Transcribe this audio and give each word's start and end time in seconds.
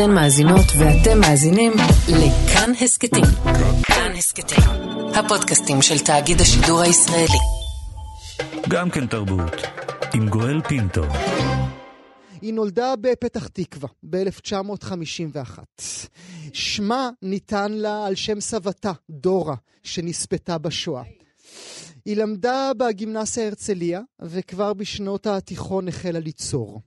אתן 0.00 0.14
מאזינות 0.14 0.66
ואתם 0.78 1.20
מאזינים 1.20 1.72
לכאן 2.08 2.72
הסכתים. 2.80 3.24
כאן 3.82 4.12
הסכתים, 4.18 4.64
הפודקאסטים 5.14 5.82
של 5.82 5.98
תאגיד 5.98 6.40
השידור 6.40 6.80
הישראלי. 6.80 7.38
גם 8.68 8.90
כן 8.90 9.06
תרבות, 9.06 9.52
עם 10.14 10.28
גואל 10.28 10.60
פינטו. 10.68 11.02
היא 12.40 12.54
נולדה 12.54 12.94
בפתח 13.00 13.48
תקווה 13.48 13.88
ב-1951. 14.10 15.58
שמה 16.52 17.10
ניתן 17.22 17.72
לה 17.72 18.06
על 18.06 18.14
שם 18.14 18.40
סבתה, 18.40 18.92
דורה, 19.10 19.54
שנספתה 19.82 20.58
בשואה. 20.58 21.02
היא 22.04 22.16
למדה 22.16 22.70
בגימנסיה 22.76 23.46
הרצליה, 23.46 24.00
וכבר 24.22 24.72
בשנות 24.74 25.26
התיכון 25.26 25.88
החלה 25.88 26.18
ליצור. 26.18 26.80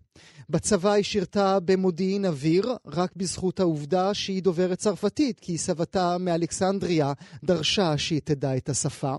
בצבא 0.49 0.91
היא 0.91 1.03
שירתה 1.03 1.59
במודיעין 1.59 2.25
אוויר, 2.25 2.75
רק 2.87 3.11
בזכות 3.15 3.59
העובדה 3.59 4.13
שהיא 4.13 4.43
דוברת 4.43 4.77
צרפתית, 4.77 5.39
כי 5.39 5.57
סבתה 5.57 6.17
מאלכסנדריה 6.17 7.13
דרשה 7.43 7.97
שהיא 7.97 8.21
תדע 8.23 8.57
את 8.57 8.69
השפה. 8.69 9.15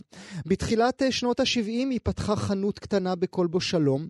בתחילת 0.46 1.02
שנות 1.10 1.41
ה-70 1.41 1.66
היא 1.66 2.01
פתחה 2.02 2.37
חנות 2.37 2.79
קטנה 2.79 3.15
בכלבו 3.15 3.60
שלום, 3.60 4.06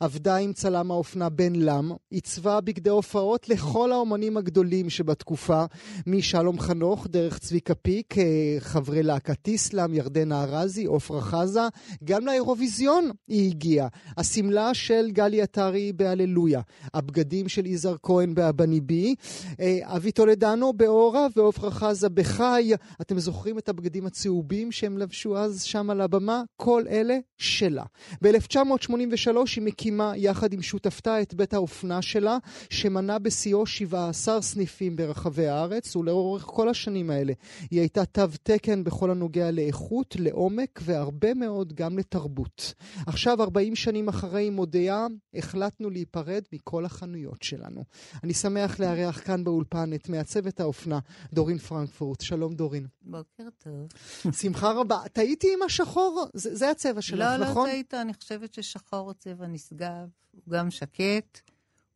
עבדה 0.00 0.36
עם 0.36 0.52
צלם 0.52 0.90
האופנה 0.90 1.28
בן 1.28 1.56
לם, 1.56 1.92
עיצבה 2.10 2.60
בגדי 2.60 2.90
הופעות 2.90 3.48
לכל 3.48 3.92
האומנים 3.92 4.36
הגדולים 4.36 4.90
שבתקופה, 4.90 5.64
משלום 6.06 6.60
חנוך, 6.60 7.06
דרך 7.06 7.38
צביקה 7.38 7.74
פיק, 7.74 8.18
אה, 8.18 8.56
חברי 8.58 9.02
להקת 9.02 9.48
איסלאם, 9.48 9.94
ירדנה 9.94 10.44
ארזי, 10.44 10.86
עפרה 10.96 11.20
חזה, 11.20 11.60
גם 12.04 12.26
לאירוויזיון 12.26 13.10
היא 13.28 13.50
הגיעה. 13.50 13.88
השמלה 14.16 14.74
של 14.74 15.10
גלי 15.10 15.42
עטרי 15.42 15.92
בהללויה. 15.92 16.53
הבגדים 16.94 17.48
של 17.48 17.66
יזהר 17.66 17.96
כהן 18.02 18.34
באבני 18.34 18.80
בי, 18.80 19.14
אה, 19.60 19.78
אבי 19.82 20.12
טולדנו 20.12 20.72
באורה 20.72 21.26
ועופרה 21.36 21.70
חזה 21.70 22.08
בחי. 22.08 22.72
אתם 23.00 23.18
זוכרים 23.18 23.58
את 23.58 23.68
הבגדים 23.68 24.06
הצהובים 24.06 24.72
שהם 24.72 24.98
לבשו 24.98 25.38
אז 25.38 25.62
שם 25.62 25.90
על 25.90 26.00
הבמה? 26.00 26.42
כל 26.56 26.82
אלה 26.88 27.18
שלה. 27.38 27.84
ב-1983 28.22 29.36
היא 29.56 29.62
מקימה 29.62 30.12
יחד 30.16 30.52
עם 30.52 30.62
שותפתה 30.62 31.22
את 31.22 31.34
בית 31.34 31.54
האופנה 31.54 32.02
שלה, 32.02 32.38
שמנה 32.70 33.18
בשיאו 33.18 33.66
17 33.66 34.42
סניפים 34.42 34.96
ברחבי 34.96 35.46
הארץ, 35.46 35.96
ולאורך 35.96 36.42
כל 36.42 36.68
השנים 36.68 37.10
האלה 37.10 37.32
היא 37.70 37.80
הייתה 37.80 38.04
תו 38.04 38.22
תקן 38.42 38.84
בכל 38.84 39.10
הנוגע 39.10 39.50
לאיכות, 39.50 40.16
לעומק 40.18 40.80
והרבה 40.82 41.34
מאוד 41.34 41.72
גם 41.72 41.98
לתרבות. 41.98 42.74
עכשיו, 43.06 43.42
40 43.42 43.76
שנים 43.76 44.08
אחרי, 44.08 44.50
מודיעה, 44.50 45.06
החלטנו 45.34 45.90
להיפרד 45.90 46.42
מכל 46.52 46.84
החנויות 46.84 47.42
שלנו. 47.42 47.84
אני 48.24 48.34
שמח 48.34 48.80
לארח 48.80 49.20
כאן 49.24 49.44
באולפן 49.44 49.94
את 49.94 50.08
מעצבת 50.08 50.60
האופנה, 50.60 50.98
דורין 51.32 51.58
פרנקפורט. 51.58 52.20
שלום 52.20 52.54
דורין. 52.54 52.86
בוקר 53.02 53.48
טוב. 53.58 53.88
שמחה 54.32 54.72
רבה. 54.72 55.02
טעיתי 55.12 55.54
עם 55.54 55.62
השחור? 55.62 56.26
זה, 56.34 56.56
זה 56.56 56.70
הצבע 56.70 57.02
שלך, 57.02 57.18
לא, 57.18 57.36
נכון? 57.36 57.66
לא 57.66 57.72
טעית, 57.72 57.94
אני 57.94 58.14
חושבת 58.14 58.54
ששחור 58.54 58.98
הוא 58.98 59.12
צבע 59.12 59.46
נשגב, 59.46 60.08
הוא 60.30 60.42
גם 60.48 60.70
שקט, 60.70 61.40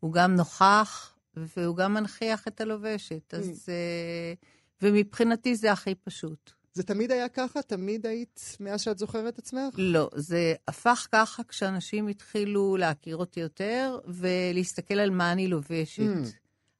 הוא 0.01 0.13
גם 0.13 0.35
נוכח, 0.35 1.15
והוא 1.37 1.77
גם 1.77 1.95
מנכיח 1.95 2.49
את 2.49 2.61
הלובשת. 2.61 3.35
אז... 3.35 3.67
אה, 3.69 4.35
ומבחינתי 4.83 5.57
זה 5.57 5.73
הכי 5.73 5.95
פשוט. 5.95 6.58
זה 6.73 6.83
תמיד 6.83 7.13
היה 7.13 7.29
ככה? 7.29 7.63
תמיד 7.63 8.07
היית 8.07 8.57
מאז 8.61 8.81
שאת 8.81 8.99
זוכרת 8.99 9.39
עצמך? 9.39 9.75
לא, 9.79 10.11
זה 10.15 10.55
הפך 10.69 11.07
ככה 11.13 11.43
כשאנשים 11.45 12.09
התחילו 12.09 12.77
להכיר 12.77 13.17
אותי 13.17 13.41
יותר 13.41 13.99
ולהסתכל 14.07 14.95
על 14.95 15.11
מה 15.11 15.33
אני 15.33 15.49
לובשת. 15.49 16.03
Mm. 16.03 16.29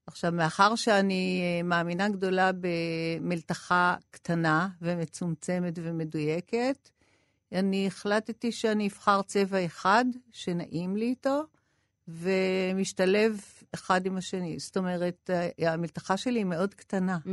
עכשיו, 0.07 0.33
מאחר 0.33 0.75
שאני 0.75 1.41
אה, 1.43 1.63
מאמינה 1.63 2.09
גדולה 2.09 2.51
במלתחה 2.61 3.97
קטנה 4.11 4.69
ומצומצמת 4.83 5.79
ומדויקת, 5.83 6.89
אני 7.53 7.87
החלטתי 7.87 8.53
שאני 8.53 8.89
אבחר 8.89 9.23
צבע 9.23 9.67
אחד 9.67 10.05
שנעים 10.33 10.97
לי 10.97 11.05
איתו, 11.05 11.43
ומשתלב 12.09 13.41
אחד 13.75 14.07
עם 14.07 14.17
השני. 14.17 14.59
זאת 14.59 14.77
אומרת, 14.77 15.31
המלתחה 15.59 16.17
שלי 16.17 16.39
היא 16.39 16.45
מאוד 16.45 16.75
קטנה. 16.75 17.19
Mm. 17.25 17.29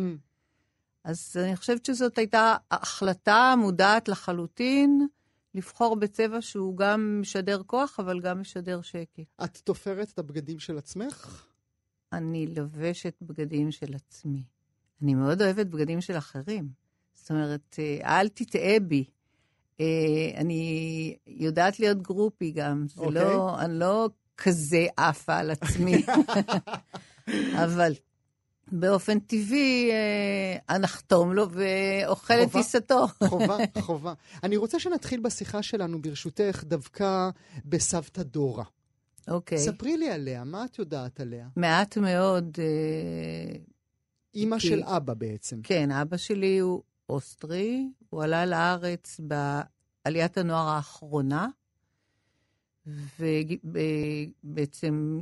אז 1.06 1.38
אני 1.38 1.56
חושבת 1.56 1.86
שזאת 1.86 2.18
הייתה 2.18 2.56
החלטה 2.72 3.54
מודעת 3.58 4.08
לחלוטין 4.08 5.08
לבחור 5.56 5.96
בצבע 5.96 6.42
שהוא 6.42 6.78
גם 6.78 7.22
משדר 7.22 7.62
כוח, 7.66 8.00
אבל 8.00 8.20
גם 8.20 8.42
משדר 8.42 8.82
שקט. 8.82 9.24
את 9.44 9.58
תופרת 9.58 10.12
את 10.14 10.20
הבגדים 10.20 10.60
של 10.60 10.78
עצמך? 10.78 11.46
אני 12.14 12.48
לובשת 12.48 13.14
בגדים 13.22 13.72
של 13.72 13.94
עצמי. 13.94 14.44
אני 15.02 15.16
מאוד 15.16 15.42
אוהבת 15.42 15.68
בגדים 15.68 16.02
של 16.02 16.18
אחרים. 16.18 16.70
זאת 17.14 17.32
אומרת, 17.32 17.80
אה, 17.80 18.20
אל 18.20 18.28
תטעה 18.28 18.80
בי. 18.80 19.06
אה, 19.80 19.86
אני 20.36 21.18
יודעת 21.28 21.80
להיות 21.80 22.02
גרופי 22.02 22.52
גם. 22.52 22.86
זה 22.88 23.02
אוקיי. 23.02 23.14
לא, 23.14 23.60
אני 23.60 23.80
לא 23.80 24.10
כזה 24.38 24.88
עפה 24.98 25.38
על 25.38 25.52
עצמי. 25.52 26.06
אבל 27.64 27.94
באופן 28.72 29.20
טבעי, 29.20 29.92
אה, 29.92 30.76
הנחתום 30.76 31.34
לו 31.34 31.48
ואוכל 31.52 32.34
את. 32.44 32.52
טיסתו. 32.52 33.08
חובה, 33.24 33.58
חובה. 33.82 34.14
אני 34.44 34.58
רוצה 34.58 34.80
שנתחיל 34.80 35.20
בשיחה 35.20 35.64
שלנו, 35.64 36.02
ברשותך, 36.02 36.64
דווקא 36.64 37.30
בסבתא 37.66 38.24
דורה. 38.24 38.64
אוקיי. 39.28 39.58
ספרי 39.58 39.98
לי 39.98 40.10
עליה, 40.10 40.44
מה 40.44 40.66
את 40.66 40.80
יודעת 40.80 41.20
עליה? 41.20 41.48
מעט 41.56 41.98
מאוד, 41.98 42.58
אה, 42.60 43.56
אימא 44.36 44.60
כי- 44.60 44.68
של 44.68 44.84
אבא 44.84 45.14
בעצם. 45.14 45.60
כן, 45.64 45.92
אבא 45.92 46.18
שלי 46.18 46.58
הוא 46.60 46.82
אוסטרי, 47.10 47.88
הוא 48.10 48.24
עלה 48.24 48.46
לארץ 48.46 49.20
בעליית 50.06 50.38
הנוער 50.38 50.68
האחרונה, 50.68 51.48
ובעצם 54.44 55.22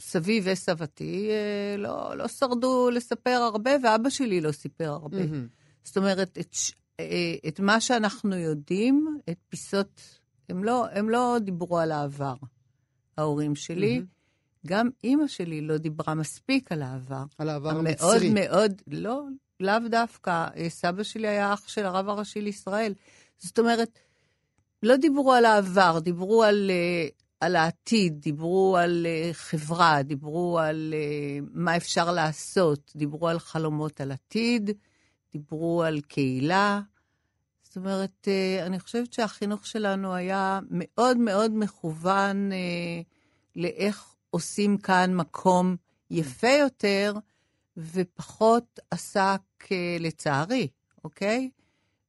סבי 0.00 0.40
וסבתי 0.44 1.30
אה, 1.30 1.76
לא, 1.76 2.16
לא 2.16 2.28
שרדו 2.28 2.90
לספר 2.90 3.30
הרבה, 3.30 3.70
ואבא 3.84 4.10
שלי 4.10 4.40
לא 4.40 4.52
סיפר 4.52 4.90
הרבה. 4.90 5.26
מהמם. 5.26 5.48
זאת 5.84 5.96
אומרת, 5.96 6.38
את, 6.38 6.56
אה, 7.00 7.34
את 7.48 7.60
מה 7.60 7.80
שאנחנו 7.80 8.36
יודעים, 8.36 9.18
את 9.30 9.38
פיסות, 9.48 10.00
הם 10.48 10.64
לא, 10.64 10.86
הם 10.92 11.10
לא 11.10 11.36
דיברו 11.40 11.78
על 11.78 11.92
העבר, 11.92 12.34
ההורים 13.18 13.54
שלי. 13.54 13.94
מהמם. 13.94 14.06
גם 14.66 14.88
אימא 15.04 15.26
שלי 15.26 15.60
לא 15.60 15.76
דיברה 15.76 16.14
מספיק 16.14 16.72
על 16.72 16.82
העבר. 16.82 17.24
על 17.38 17.48
העבר 17.48 17.72
מאוד 17.72 17.86
המצרי. 17.86 18.34
מאוד, 18.34 18.82
לא, 18.86 19.24
לאו 19.60 19.88
דווקא. 19.90 20.46
אה, 20.56 20.66
סבא 20.68 21.02
שלי 21.02 21.28
היה 21.28 21.54
אח 21.54 21.68
של 21.68 21.86
הרב 21.86 22.08
הראשי 22.08 22.40
לישראל. 22.40 22.94
זאת 23.38 23.58
אומרת, 23.58 23.98
לא 24.82 24.96
דיברו 24.96 25.32
על 25.32 25.44
העבר, 25.44 25.98
דיברו 25.98 26.42
על, 26.42 26.70
על 27.40 27.56
העתיד, 27.56 28.20
דיברו 28.20 28.76
על 28.76 29.06
אה, 29.06 29.30
חברה, 29.32 30.02
דיברו 30.02 30.58
על 30.58 30.94
אה, 30.96 31.38
מה 31.52 31.76
אפשר 31.76 32.12
לעשות, 32.12 32.92
דיברו 32.96 33.28
על 33.28 33.38
חלומות 33.38 34.00
על 34.00 34.12
עתיד, 34.12 34.70
דיברו 35.32 35.82
על 35.82 36.00
קהילה. 36.00 36.80
זאת 37.62 37.76
אומרת, 37.76 38.28
אה, 38.28 38.66
אני 38.66 38.80
חושבת 38.80 39.12
שהחינוך 39.12 39.66
שלנו 39.66 40.14
היה 40.14 40.60
מאוד 40.70 41.16
מאוד 41.16 41.52
מכוון 41.54 42.50
לאיך 43.56 44.14
עושים 44.30 44.78
כאן 44.78 45.14
מקום 45.14 45.76
יפה 46.10 46.48
יותר, 46.48 47.14
ופחות 47.76 48.80
עסק, 48.90 49.40
לצערי, 50.00 50.68
אוקיי? 51.04 51.50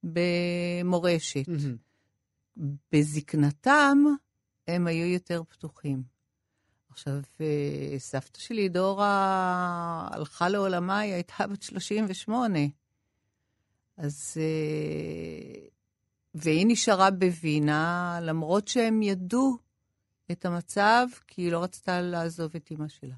במורשת. 0.04 1.48
מהמם. 1.48 1.76
בזקנתם 2.92 3.98
הם 4.68 4.88
היו 4.88 5.06
יותר 5.06 5.44
פתוחים. 5.50 6.04
עכשיו, 6.90 7.14
אה, 7.42 7.96
סבתא 7.98 8.40
שלי, 8.40 8.70
דורה, 8.70 10.08
הלכה 10.12 10.50
לעולמה, 10.50 11.00
היא 11.00 11.14
הייתה 11.14 11.48
בת 11.52 11.64
38. 11.64 12.60
אז... 13.98 14.38
אה, 14.38 15.72
והיא 16.34 16.66
נשארה 16.68 17.12
בווינה, 17.12 18.20
למרות 18.22 18.68
שהם 18.68 19.02
ידעו 19.02 19.58
את 20.32 20.46
המצב, 20.46 21.08
כי 21.28 21.42
היא 21.42 21.52
לא 21.52 21.64
רצתה 21.64 22.02
לעזוב 22.02 22.52
את 22.56 22.72
אימא 22.72 22.88
שלה. 22.88 23.16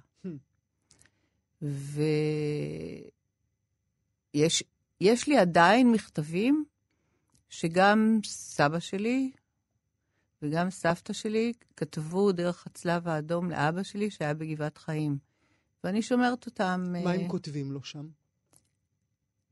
ויש 4.34 4.64
יש 5.02 5.28
לי 5.28 5.38
עדיין 5.38 5.92
מכתבים 5.92 6.66
שגם 7.50 8.20
סבא 8.26 8.80
שלי 8.80 9.32
וגם 10.44 10.70
סבתא 10.70 11.14
שלי 11.14 11.54
כתבו 11.78 12.32
דרך 12.32 12.68
הצלב 12.68 13.08
האדום 13.08 13.52
לאבא 13.52 13.84
שלי 13.84 14.12
שהיה 14.12 14.34
בגבעת 14.34 14.78
חיים. 14.78 15.18
ואני 15.84 16.02
שומרת 16.02 16.46
אותם. 16.46 16.84
מה 16.88 17.00
אה, 17.00 17.16
הם 17.16 17.28
כותבים 17.28 17.72
לו 17.72 17.84
שם? 17.84 18.08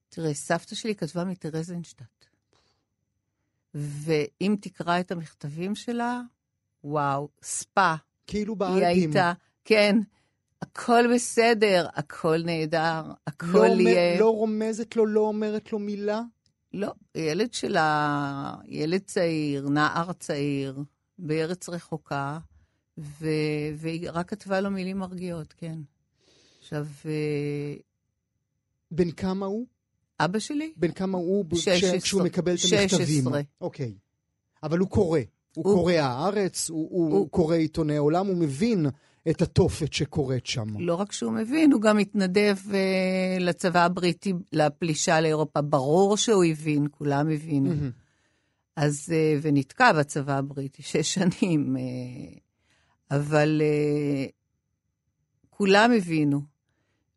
תראה, 0.10 0.34
סבתא 0.34 0.76
שלי 0.76 0.96
כתבה 0.96 1.24
מטרזנשטט. 1.24 2.26
ואם 3.74 4.56
תקרא 4.62 5.00
את 5.00 5.12
המכתבים 5.12 5.76
שלה, 5.76 6.22
וואו, 6.84 7.30
ספה. 7.44 7.94
כאילו 8.28 8.54
היא 8.54 8.60
באלבים. 8.60 8.86
הייתה, 8.86 9.34
כן, 9.66 9.96
הכל 10.62 11.14
בסדר, 11.14 11.88
הכל 11.94 12.38
נהדר, 12.46 13.04
הכל 13.28 13.68
לא, 13.68 13.82
יהיה... 13.82 14.20
לא 14.20 14.30
רומזת 14.30 14.96
לו, 14.96 15.06
לא 15.06 15.20
אומרת 15.20 15.72
לו 15.72 15.80
מילה? 15.80 16.22
לא, 16.74 16.92
ילד 17.16 17.54
שלה, 17.54 18.54
ילד 18.66 19.02
צעיר, 19.06 19.70
נער 19.70 20.14
צעיר, 20.14 20.80
בארץ 21.20 21.70
רחוקה, 21.70 22.40
ו... 22.98 23.28
והיא 23.78 24.10
רק 24.14 24.30
כתבה 24.30 24.62
לו 24.62 24.72
מילים 24.72 24.98
מרגיעות, 24.98 25.54
כן. 25.58 25.80
עכשיו, 26.60 26.86
אה, 27.06 27.74
בן 28.92 29.12
כמה 29.12 29.46
הוא? 29.46 29.66
אבא 30.20 30.40
שלי? 30.40 30.74
בן 30.78 30.92
כמה 30.92 31.18
הוא 31.18 31.46
ב- 31.46 31.56
16. 31.56 31.98
כש- 32.00 32.04
כשהוא 32.04 32.24
מקבל 32.24 32.54
את 32.54 32.58
16. 32.60 32.98
המכתבים? 33.00 33.28
אוקיי. 33.62 33.94
אבל 34.64 34.78
הוא 34.78 34.90
קורא. 34.90 35.20
הוא 35.56 35.66
הוא- 35.66 35.76
קורא 35.76 35.94
הארץ, 35.94 36.70
הוא, 36.70 36.88
הוא, 36.92 37.12
הוא- 37.18 37.30
קורא 37.30 37.56
עיתוני 37.56 37.98
עולם, 37.98 38.28
הוא 38.28 38.38
מבין 38.38 38.86
את 39.30 39.42
התופת 39.42 39.94
שקורית 39.94 40.46
שם. 40.46 40.80
לא 40.80 40.96
רק 40.96 41.12
שהוא 41.12 41.32
מבין, 41.32 41.72
הוא 41.72 41.82
גם 41.82 42.00
התנדב 42.00 42.58
אה, 42.74 43.38
לצבא 43.40 43.86
הבריטי, 43.86 44.34
לפלישה 44.54 45.22
לאירופה. 45.22 45.62
ברור 45.62 46.18
שהוא 46.18 46.44
הבין, 46.44 46.88
כולם 46.92 47.30
הבינו. 47.30 47.70
מהמם. 47.70 47.92
אז, 48.76 49.10
אה, 49.14 49.38
ונתקע 49.42 49.94
בצבא 49.94 50.38
הבריטי 50.38 50.84
שש 50.84 51.14
שנים, 51.14 51.78
אה, 51.78 52.38
אבל 53.18 53.62
אה, 53.62 54.26
כולם 55.50 55.92
הבינו. 55.98 56.42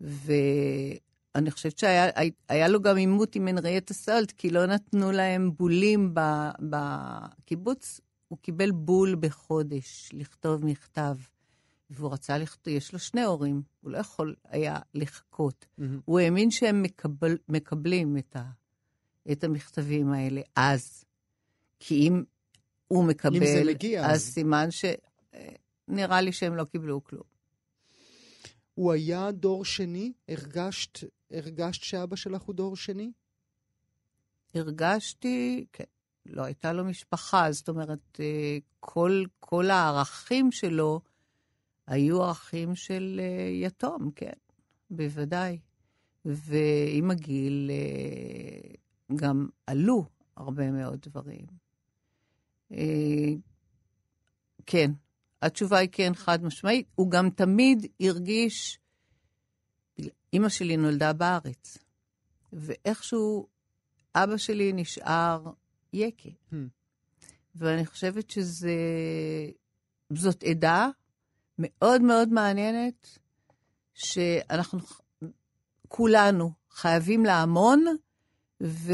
ואני 0.00 1.50
חושבת 1.50 1.78
שהיה 1.78 2.10
היה 2.48 2.68
לו 2.68 2.82
גם 2.82 2.96
עימות 2.96 3.36
עם 3.36 3.48
הנרייטה 3.48 3.94
סולט, 3.94 4.32
כי 4.32 4.50
לא 4.50 4.66
נתנו 4.66 5.12
להם 5.12 5.50
בולים 5.56 6.14
בקיבוץ. 6.60 8.00
הוא 8.28 8.38
קיבל 8.38 8.70
בול 8.70 9.16
בחודש 9.20 10.10
לכתוב 10.12 10.64
מכתב. 10.64 11.14
והוא 11.90 12.12
רצה 12.12 12.38
לכתוב, 12.38 12.74
יש 12.74 12.92
לו 12.92 12.98
שני 12.98 13.22
הורים, 13.22 13.62
הוא 13.80 13.90
לא 13.90 13.98
יכול 13.98 14.34
היה 14.44 14.78
לחכות. 14.94 15.66
מהמם. 15.78 16.00
הוא 16.04 16.20
האמין 16.20 16.50
שהם 16.50 16.82
מקבל, 16.82 17.38
מקבלים 17.48 18.16
את, 18.16 18.36
ה, 18.36 18.42
את 19.32 19.44
המכתבים 19.44 20.12
האלה 20.12 20.40
אז. 20.56 21.04
כי 21.80 21.94
אם 21.94 22.24
הוא 22.88 23.04
מקבל, 23.04 23.36
אם 23.36 23.44
זה 23.44 23.62
מגיע, 23.66 24.06
אז 24.10 24.22
סימן 24.22 24.70
ש... 24.70 24.84
אה, 25.34 26.20
לי 26.20 26.32
שהם 26.32 26.56
לא 26.56 26.64
קיבלו 26.64 27.04
כלום. 27.04 27.22
הוא 28.74 28.92
היה 28.92 29.30
דור 29.32 29.64
שני? 29.64 30.12
הרגשת, 30.28 30.98
הרגשת 31.30 31.82
שאבא 31.82 32.16
שלך 32.16 32.42
הוא 32.42 32.54
דור 32.54 32.76
שני? 32.76 33.12
הרגשתי, 34.54 35.66
כן, 35.72 35.84
לא 36.26 36.42
הייתה 36.42 36.72
לו 36.72 36.84
משפחה, 36.84 37.52
זאת 37.52 37.68
אומרת, 37.68 38.20
אה, 38.20 38.58
כל, 38.80 39.24
כל 39.40 39.70
הערכים 39.70 40.52
שלו 40.52 41.00
היו 41.86 42.22
ערכים 42.22 42.74
של 42.74 43.20
אה, 43.22 43.48
יתום, 43.52 44.10
כן, 44.16 44.32
בוודאי. 44.90 45.58
ועם 46.24 47.10
הגיל 47.10 47.70
אה, 47.70 48.74
גם 49.16 49.48
עלו 49.66 50.04
הרבה 50.36 50.70
מאוד 50.70 51.00
דברים. 51.00 51.46
אה, 52.72 53.32
כן, 54.66 54.90
התשובה 55.42 55.78
היא 55.78 55.88
כן, 55.92 56.14
חד 56.14 56.44
משמעית. 56.44 56.86
הוא 56.94 57.10
גם 57.10 57.30
תמיד 57.30 57.86
הרגיש, 58.00 58.78
אימא 60.32 60.48
שלי 60.48 60.76
נולדה 60.76 61.12
בארץ, 61.12 61.78
ואיכשהו 62.52 63.48
אבא 64.14 64.36
שלי 64.36 64.72
נשאר 64.72 65.52
יקה. 65.92 66.28
Hmm. 66.50 66.54
ואני 67.54 67.86
חושבת 67.86 68.30
שזה... 68.30 68.74
זאת 70.12 70.42
עדה 70.42 70.88
מאוד 71.58 72.02
מאוד 72.02 72.28
מעניינת, 72.28 73.18
שאנחנו 73.94 74.78
כולנו 75.88 76.50
חייבים 76.70 77.24
לה 77.24 77.42
המון, 77.42 77.84
ו... 78.62 78.92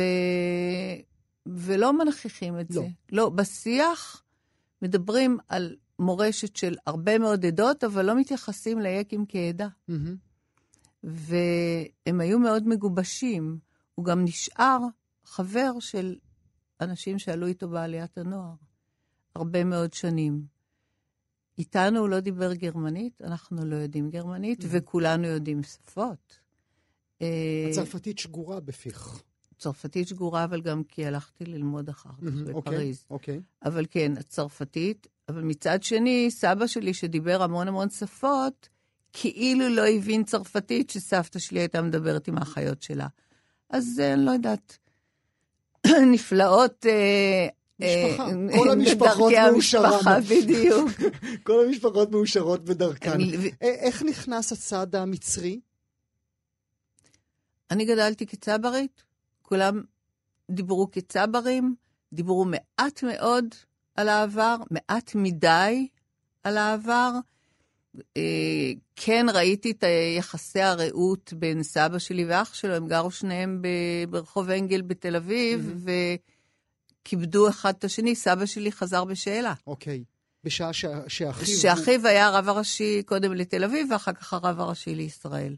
ולא 1.46 1.98
מנכיחים 1.98 2.60
את 2.60 2.70
לא. 2.70 2.82
זה. 2.82 2.88
לא, 3.12 3.28
בשיח 3.28 4.22
מדברים 4.82 5.38
על 5.48 5.76
מורשת 5.98 6.56
של 6.56 6.76
הרבה 6.86 7.18
מאוד 7.18 7.46
עדות, 7.46 7.84
אבל 7.84 8.06
לא 8.06 8.16
מתייחסים 8.16 8.78
ליקים 8.78 9.24
כעדה. 9.28 9.68
מהמם. 9.88 10.16
והם 11.04 12.20
היו 12.20 12.38
מאוד 12.38 12.68
מגובשים. 12.68 13.58
הוא 13.94 14.04
גם 14.04 14.24
נשאר 14.24 14.78
חבר 15.24 15.72
של 15.80 16.16
אנשים 16.80 17.18
שעלו 17.18 17.46
איתו 17.46 17.68
בעליית 17.68 18.18
הנוער 18.18 18.54
הרבה 19.34 19.64
מאוד 19.64 19.92
שנים. 19.92 20.44
איתנו 21.58 22.00
הוא 22.00 22.08
לא 22.08 22.20
דיבר 22.20 22.55
גרמנית, 22.55 23.23
אנחנו 23.23 23.64
לא 23.64 23.76
יודעים 23.76 24.11
גרמנית, 24.11 24.64
וכולנו 24.69 25.26
יודעים 25.26 25.62
שפות. 25.62 26.38
אה, 27.23 27.67
הצרפתית 27.70 28.19
שגורה 28.19 28.61
בפיך. 28.61 29.23
צרפתית 29.58 30.08
שגורה, 30.08 30.44
אבל 30.44 30.61
גם 30.61 30.85
כי 30.85 31.06
הלכתי 31.06 31.44
ללמוד 31.44 31.88
אחר 31.88 32.11
כך 32.11 32.23
מהמם, 32.23 32.55
אוקיי, 32.55 32.73
בפריז. 32.73 33.05
אוקיי. 33.11 33.41
אבל 33.64 33.87
כן, 33.91 34.12
הצרפתית. 34.19 35.06
אבל 35.29 35.43
מצד 35.43 35.82
שני, 35.82 36.31
סבא 36.31 36.67
שלי, 36.67 36.94
שדיבר 36.94 37.43
המון 37.43 37.69
המון 37.69 37.91
שפות, 37.91 38.69
כאילו 39.12 39.69
לא 39.69 39.88
הבין 39.88 40.25
צרפתית 40.25 40.91
שסבתא 40.91 41.38
שלי 41.38 41.61
הייתה 41.61 41.82
מדברת 41.82 42.29
עם 42.29 42.38
האחיות 42.38 42.82
שלה. 42.82 43.06
אז 43.70 44.00
אה, 44.00 44.14
אני 44.14 44.25
לא 44.25 44.31
יודעת. 44.31 44.79
נפלאות... 46.12 46.87
אה, 46.87 47.49
משפחה. 47.80 48.26
אה, 48.28 48.58
כל 48.58 48.70
המשפחות 48.70 49.32
בדרכי 49.32 49.50
מאושרן. 49.50 49.84
המשפחה, 49.84 50.20
בדיוק. 50.20 50.90
כל 51.46 51.64
המשפחות 51.66 52.10
מאושרות 52.10 52.64
בדרכן. 52.64 53.10
אני- 53.12 53.36
ו- 53.36 53.48
א- 53.48 53.66
איך 53.66 54.02
נכנס 54.02 54.52
הצד 54.52 54.94
המצרי? 54.94 55.60
אני 57.70 57.84
גדלתי 57.84 58.26
כצברית, 58.26 59.02
כולם 59.42 59.82
דיברו 60.50 60.90
כצברים, 60.90 61.74
דיברו 62.12 62.44
מעט 62.44 63.02
מאוד 63.02 63.44
על 63.94 64.08
העבר, 64.08 64.56
מעט 64.70 65.10
מדי 65.14 65.88
על 66.44 66.56
העבר. 66.56 67.10
אה, 68.16 68.22
כן 68.96 69.26
ראיתי 69.34 69.70
את 69.70 69.84
יחסי 70.18 70.60
הרעות 70.60 71.32
בין 71.36 71.62
סבא 71.62 71.98
שלי 71.98 72.24
ואח 72.24 72.54
שלו, 72.54 72.74
הם 72.74 72.88
גרו 72.88 73.10
שניהם 73.10 73.62
ברחוב 74.10 74.50
אנגל 74.50 74.82
בתל 74.82 75.16
אביב, 75.16 75.84
וכיבדו 77.02 77.49
אחד 77.49 77.75
את 77.79 77.85
השני. 77.85 78.14
סבא 78.14 78.47
שלי 78.47 78.73
חזר 78.73 79.05
בשאלה. 79.05 79.55
אוקיי. 79.67 80.05
בשעה 80.44 80.73
שה- 80.73 81.08
שאחיו... 81.08 81.47
שאחיו 81.47 82.06
היה 82.06 82.26
הרב 82.26 82.49
הראשי 82.49 83.02
קודם 83.06 83.32
לתל 83.32 83.64
אביב, 83.64 83.88
ואחר 83.91 84.12
כך 84.12 84.32
הרב 84.32 84.61
הראשי 84.61 84.94
לישראל. 84.94 85.56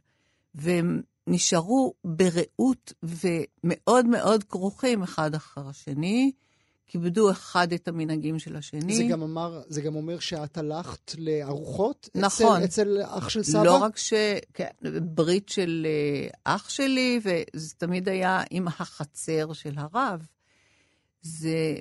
והם 0.55 1.03
נשארו 1.27 1.95
ברעות 2.05 2.93
ומאוד 3.03 4.07
מאוד 4.07 4.45
כרוכים 4.45 5.03
אחד 5.03 5.35
אחר 5.35 5.69
השני, 5.69 6.33
כיבדו 6.87 7.31
אחד 7.31 7.73
את 7.73 7.89
המנהגים 7.89 8.39
של 8.39 8.57
השני. 8.57 8.97
זה 8.97 9.05
גם 9.05 9.23
אמר, 9.23 9.63
זה 9.69 9.81
גם 9.81 9.95
אומר 9.97 10.19
שאת 10.19 10.59
הלכת 10.59 11.15
לארוחות? 11.19 12.09
נכון. 12.15 12.63
אצל, 12.63 12.65
אצל 12.65 13.03
אח 13.05 13.29
של 13.29 13.43
סבא? 13.43 13.63
לא 13.63 13.77
רק 13.77 13.97
ש... 13.97 14.13
כן, 14.55 14.69
ברית 15.03 15.49
של 15.49 15.87
אה, 16.45 16.55
אח 16.55 16.69
שלי, 16.69 17.21
וזה 17.25 17.75
תמיד 17.79 18.09
היה 18.09 18.43
עם 18.51 18.69
החצר 18.69 19.53
של 19.53 19.73
הרב. 19.77 20.27
זה, 21.23 21.77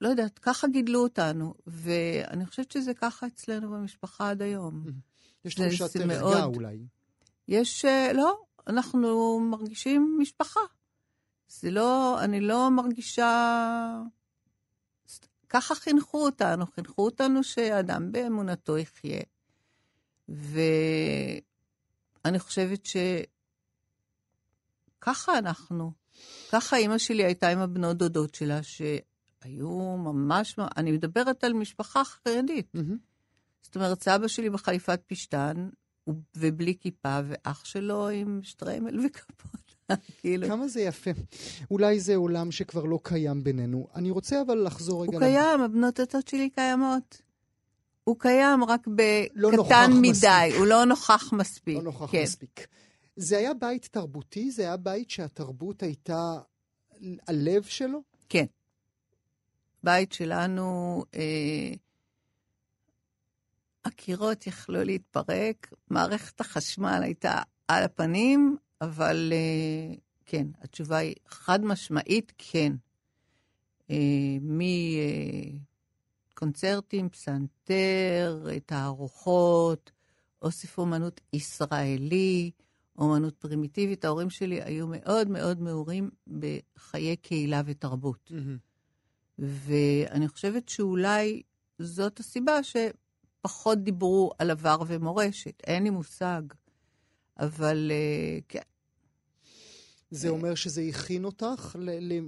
לא 0.00 0.08
יודעת, 0.08 0.38
ככה 0.38 0.68
גידלו 0.68 1.02
אותנו, 1.02 1.54
ואני 1.66 2.46
חושבת 2.46 2.70
שזה 2.70 2.94
ככה 2.94 3.26
אצלנו 3.26 3.70
במשפחה 3.70 4.30
עד 4.30 4.42
היום. 4.42 4.84
יש 5.44 5.58
זה- 5.58 5.64
תחושת 5.68 5.96
ערגה 5.96 6.44
אולי. 6.44 6.78
יש, 7.48 7.84
אה, 7.84 8.12
לא, 8.12 8.40
אנחנו 8.66 9.40
מרגישים 9.40 10.16
משפחה. 10.20 10.60
זה 11.48 11.70
לא, 11.70 12.20
אני 12.24 12.40
לא 12.40 12.70
מרגישה... 12.70 14.02
ככה 15.48 15.74
חינכו 15.74 16.24
אותנו, 16.24 16.66
חינכו 16.66 17.04
אותנו 17.04 17.44
שאדם 17.44 18.12
באמונתו 18.12 18.78
יחיה. 18.78 19.20
ואני 20.28 20.68
חושבת 22.38 22.86
שככה 24.98 25.38
אנחנו. 25.38 25.92
ככה 26.52 26.76
אימא 26.76 26.98
שלי 26.98 27.24
הייתה 27.24 27.48
עם 27.48 27.58
הבנות 27.58 27.96
דודות 27.96 28.34
שלה, 28.34 28.60
שהיו 28.62 29.96
ממש... 29.96 30.56
אני 30.76 30.92
מדברת 30.92 31.44
על 31.44 31.52
משפחה 31.52 32.02
חרדית. 32.04 32.66
מהמם. 32.74 32.96
זאת 33.62 33.76
אומרת, 33.76 34.02
סבא 34.02 34.28
שלי 34.28 34.50
בחליפת 34.50 35.00
הוא- 36.04 36.14
ובלי 36.36 36.74
כיפה, 36.80 37.20
ואח 37.24 37.64
שלו 37.64 38.08
עם 38.08 38.40
שטריימל 38.42 39.06
וכפות. 39.06 39.74
כאילו, 40.20 40.48
כמה 40.48 40.68
זה 40.68 40.80
יפה. 40.80 41.10
אולי 41.70 42.00
זה 42.00 42.16
עולם 42.16 42.52
שכבר 42.52 42.84
לא 42.84 43.00
קיים 43.02 43.44
בינינו. 43.44 43.88
אני 43.94 44.10
רוצה 44.10 44.42
אבל 44.42 44.66
לחזור 44.66 45.02
רגע... 45.02 45.12
הוא 45.12 45.20
קיים, 45.20 45.60
הבנות 45.60 46.00
דתות 46.00 46.28
שלי 46.28 46.50
קיימות. 46.50 47.22
הוא 48.04 48.16
קיים 48.18 48.64
רק 48.64 48.86
לא 49.34 49.50
בקטן 49.50 49.92
מדי, 49.92 50.08
מספיק. 50.10 50.54
הוא 50.58 50.66
לא 50.66 50.84
נוכח 50.84 51.32
מספיק. 51.32 51.76
לא 51.76 51.82
נוכח 51.82 52.10
כן. 52.12 52.22
מספיק. 52.22 52.66
זה 53.16 53.38
היה 53.38 53.54
בית 53.54 53.88
תרבותי? 53.92 54.50
זה 54.50 54.62
היה 54.62 54.76
בית 54.76 55.10
שהתרבות 55.10 55.82
הייתה 55.82 56.38
הלב 57.28 57.62
שלו? 57.62 58.02
כן. 58.28 58.46
בית 59.82 60.12
שלנו, 60.12 61.04
אה, 61.14 61.72
הקירות 63.84 64.46
יכלו 64.46 64.84
להתפרק, 64.84 65.72
מערכת 65.90 66.40
החשמל 66.40 67.00
הייתה 67.02 67.42
על 67.68 67.82
הפנים, 67.82 68.56
אבל 68.80 69.32
אה, 69.32 69.94
כן, 70.26 70.46
התשובה 70.60 70.96
היא 70.96 71.14
חד 71.26 71.64
משמעית 71.64 72.32
כן. 72.38 72.72
אה, 73.90 74.36
מקונצרטים, 76.32 77.08
פסנתר, 77.08 78.46
תערוכות, 78.66 79.90
אוסף 80.42 80.78
אומנות 80.78 81.20
ישראלי, 81.32 82.50
אומנות 82.98 83.36
פרימיטיבית. 83.36 84.04
ההורים 84.04 84.30
שלי 84.30 84.62
היו 84.62 84.86
מאוד 84.86 85.28
מאוד 85.28 85.60
מעורים 85.60 86.10
בחיי 86.38 87.16
קהילה 87.16 87.62
ותרבות. 87.66 88.32
ואני 89.38 90.28
חושבת 90.28 90.68
שאולי 90.68 91.42
זאת 91.78 92.20
הסיבה 92.20 92.58
שפחות 92.62 93.78
דיברו 93.78 94.30
על 94.38 94.50
עבר 94.50 94.82
ומורשת. 94.86 95.62
אין 95.66 95.82
לי 95.82 95.90
מושג. 95.90 96.42
אבל 97.38 97.90
uh, 97.90 98.42
כן. 98.48 98.60
זה 100.10 100.28
אומר 100.28 100.54
שזה 100.54 100.82
הכין 100.82 101.24
אותך 101.24 101.76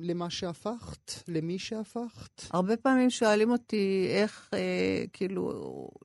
למה 0.02 0.30
שהפכת? 0.30 1.12
למי 1.28 1.58
שהפכת? 1.58 2.42
הרבה 2.50 2.76
פעמים 2.76 3.10
שואלים 3.10 3.50
אותי 3.50 4.06
איך, 4.10 4.50
אה, 4.54 5.04
כאילו, 5.12 5.52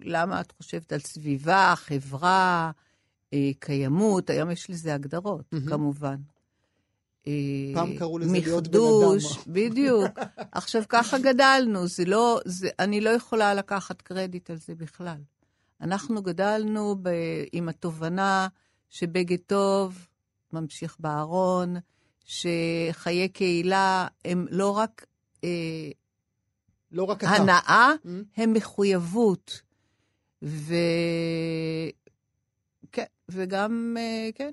למה 0.01 0.41
את 0.41 0.51
חושבת 0.51 0.93
על 0.93 0.99
סביבה, 0.99 1.73
חברה, 1.77 2.71
אה, 2.75 2.90
קיימות, 3.59 4.29
היום 4.29 4.51
יש 4.51 4.69
לזה 4.69 4.93
הגדרות, 4.93 5.45
mm-hmm. 5.53 5.69
כמובן. 5.69 6.15
אה, 7.27 7.33
פעם 7.73 7.97
קראו 7.97 8.19
לזה 8.19 8.31
מחדוש, 8.31 8.47
להיות 8.47 8.67
בן 8.67 8.79
אדם. 8.79 8.87
מחדוש, 8.87 9.47
בדיוק. 9.47 10.19
עכשיו, 10.51 10.83
ככה 10.89 11.17
גדלנו, 11.19 11.87
זה 11.87 12.05
לא, 12.05 12.39
זה, 12.45 12.69
אני 12.79 13.01
לא 13.01 13.09
יכולה 13.09 13.53
לקחת 13.53 14.01
קרדיט 14.01 14.49
על 14.49 14.57
זה 14.57 14.75
בכלל. 14.75 15.21
אנחנו 15.81 16.21
גדלנו 16.21 16.95
ב, 17.01 17.09
עם 17.51 17.69
התובנה 17.69 18.47
שבגד 18.89 19.37
טוב 19.47 20.07
ממשיך 20.53 20.97
בארון, 20.99 21.75
שחיי 22.25 23.29
קהילה 23.29 24.07
הם 24.25 24.45
לא 24.49 24.77
רק, 24.77 25.05
אה, 25.43 25.49
לא 26.91 27.03
רק 27.03 27.23
הנאה, 27.23 27.91
mm-hmm. 27.93 28.09
הם 28.37 28.53
מחויבות. 28.53 29.61
ו... 30.43 30.73
וגם, 33.31 33.95
אה, 33.99 34.29
כן, 34.35 34.51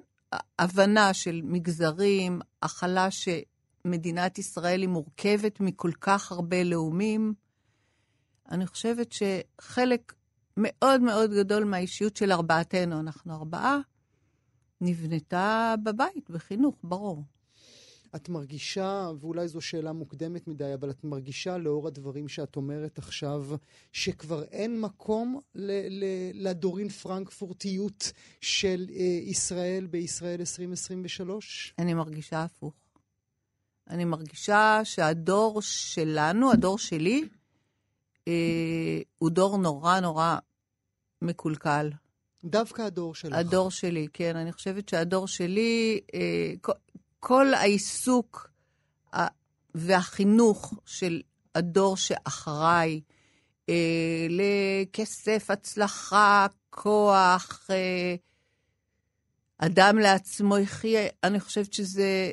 הבנה 0.59 1.15
של 1.15 1.41
מגזרים, 1.45 2.41
הכלה 2.63 3.09
שמדינת 3.11 4.39
ישראל 4.39 4.81
היא 4.81 4.89
מורכבת 4.89 5.61
מכל 5.61 5.91
כך 6.01 6.33
הרבה 6.33 6.65
לאומים. 6.65 7.35
אני 8.51 8.67
חושבת 8.67 9.13
שחלק 9.13 10.13
מאוד 10.57 11.01
מאוד 11.01 11.31
גדול 11.31 11.65
מהאישיות 11.65 12.17
של 12.17 12.33
ארבעתנו, 12.33 13.01
אנחנו 13.01 13.35
ארבעה, 13.35 13.79
נבנתה 14.81 15.75
בבית, 15.85 16.31
בחינוך, 16.31 16.75
ברור. 16.83 17.25
את 18.17 18.29
מרגישה, 18.29 19.11
ואולי 19.21 19.49
זו 19.49 19.61
שאלה 19.61 19.93
מוקדמת 19.93 20.49
מדי, 20.49 20.75
אבל 20.75 20.91
את 20.91 21.05
מרגישה 21.05 21.59
לאור 21.59 21.87
הדברים 21.87 22.29
שאת 22.29 22.57
אומרת 22.57 22.99
עכשיו, 22.99 23.47
שכבר 23.93 24.45
אין 24.45 24.81
מקום 24.81 25.41
ל- 25.55 26.05
ל- 26.05 26.49
לדורין 26.49 26.89
פרנקפורטיות 26.89 28.13
של 28.41 28.87
אה, 28.91 29.21
ישראל 29.23 29.87
בישראל 29.87 30.41
2023? 30.41 31.75
אני 31.79 31.95
מרגישה 31.95 32.43
הפוך. 32.43 32.75
אני 33.91 34.05
מרגישה 34.05 34.81
שהדור 34.85 35.63
שלנו, 35.63 36.53
הדור 36.53 36.79
שלי, 36.79 37.25
אה, 38.29 39.01
הוא 39.19 39.31
דור 39.31 39.59
נורא 39.59 40.01
נורא 40.01 40.39
מקולקל. 41.23 41.91
דווקא 42.45 42.83
הדור 42.83 43.15
שלך. 43.15 43.35
הדור 43.35 43.71
שלי, 43.71 44.07
כן. 44.13 44.37
אני 44.37 44.53
חושבת 44.53 44.89
שהדור 44.89 45.29
שלי, 45.29 46.01
אה, 46.15 46.53
כל, 47.21 47.55
העיסוק 47.55 48.49
והחינוך 49.75 50.75
של 50.87 51.21
הדור 51.55 51.97
שאחריי, 51.97 53.01
אה, 53.69 54.27
לכסף, 54.31 55.47
הצלחה, 55.51 56.47
כוח, 56.71 57.67
אה, 57.71 58.15
אדם 59.59 59.99
לעצמו 59.99 60.59
יחיה, 60.59 61.09
אני 61.25 61.41
חושבת 61.41 61.73
שזה, 61.73 62.33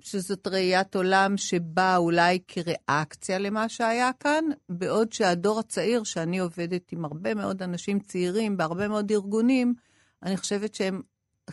שזאת 0.00 0.46
ראיית 0.46 0.96
עולם 0.96 1.36
שבאה 1.36 1.96
אולי 1.96 2.38
כריאקציה 2.48 3.38
למה 3.38 3.68
שהיה 3.68 4.10
כאן, 4.20 4.44
בעוד 4.68 5.12
שהדור 5.12 5.58
הצעיר, 5.58 6.04
שאני 6.04 6.38
עובדת 6.38 6.92
עם 6.92 7.04
הרבה 7.04 7.34
מאוד 7.34 7.62
אנשים 7.62 8.00
צעירים 8.00 8.56
בהרבה 8.56 8.88
מאוד 8.88 9.10
ארגונים, 9.10 9.74
אני 10.22 10.36
חושבת 10.36 10.74
שהם 10.74 11.02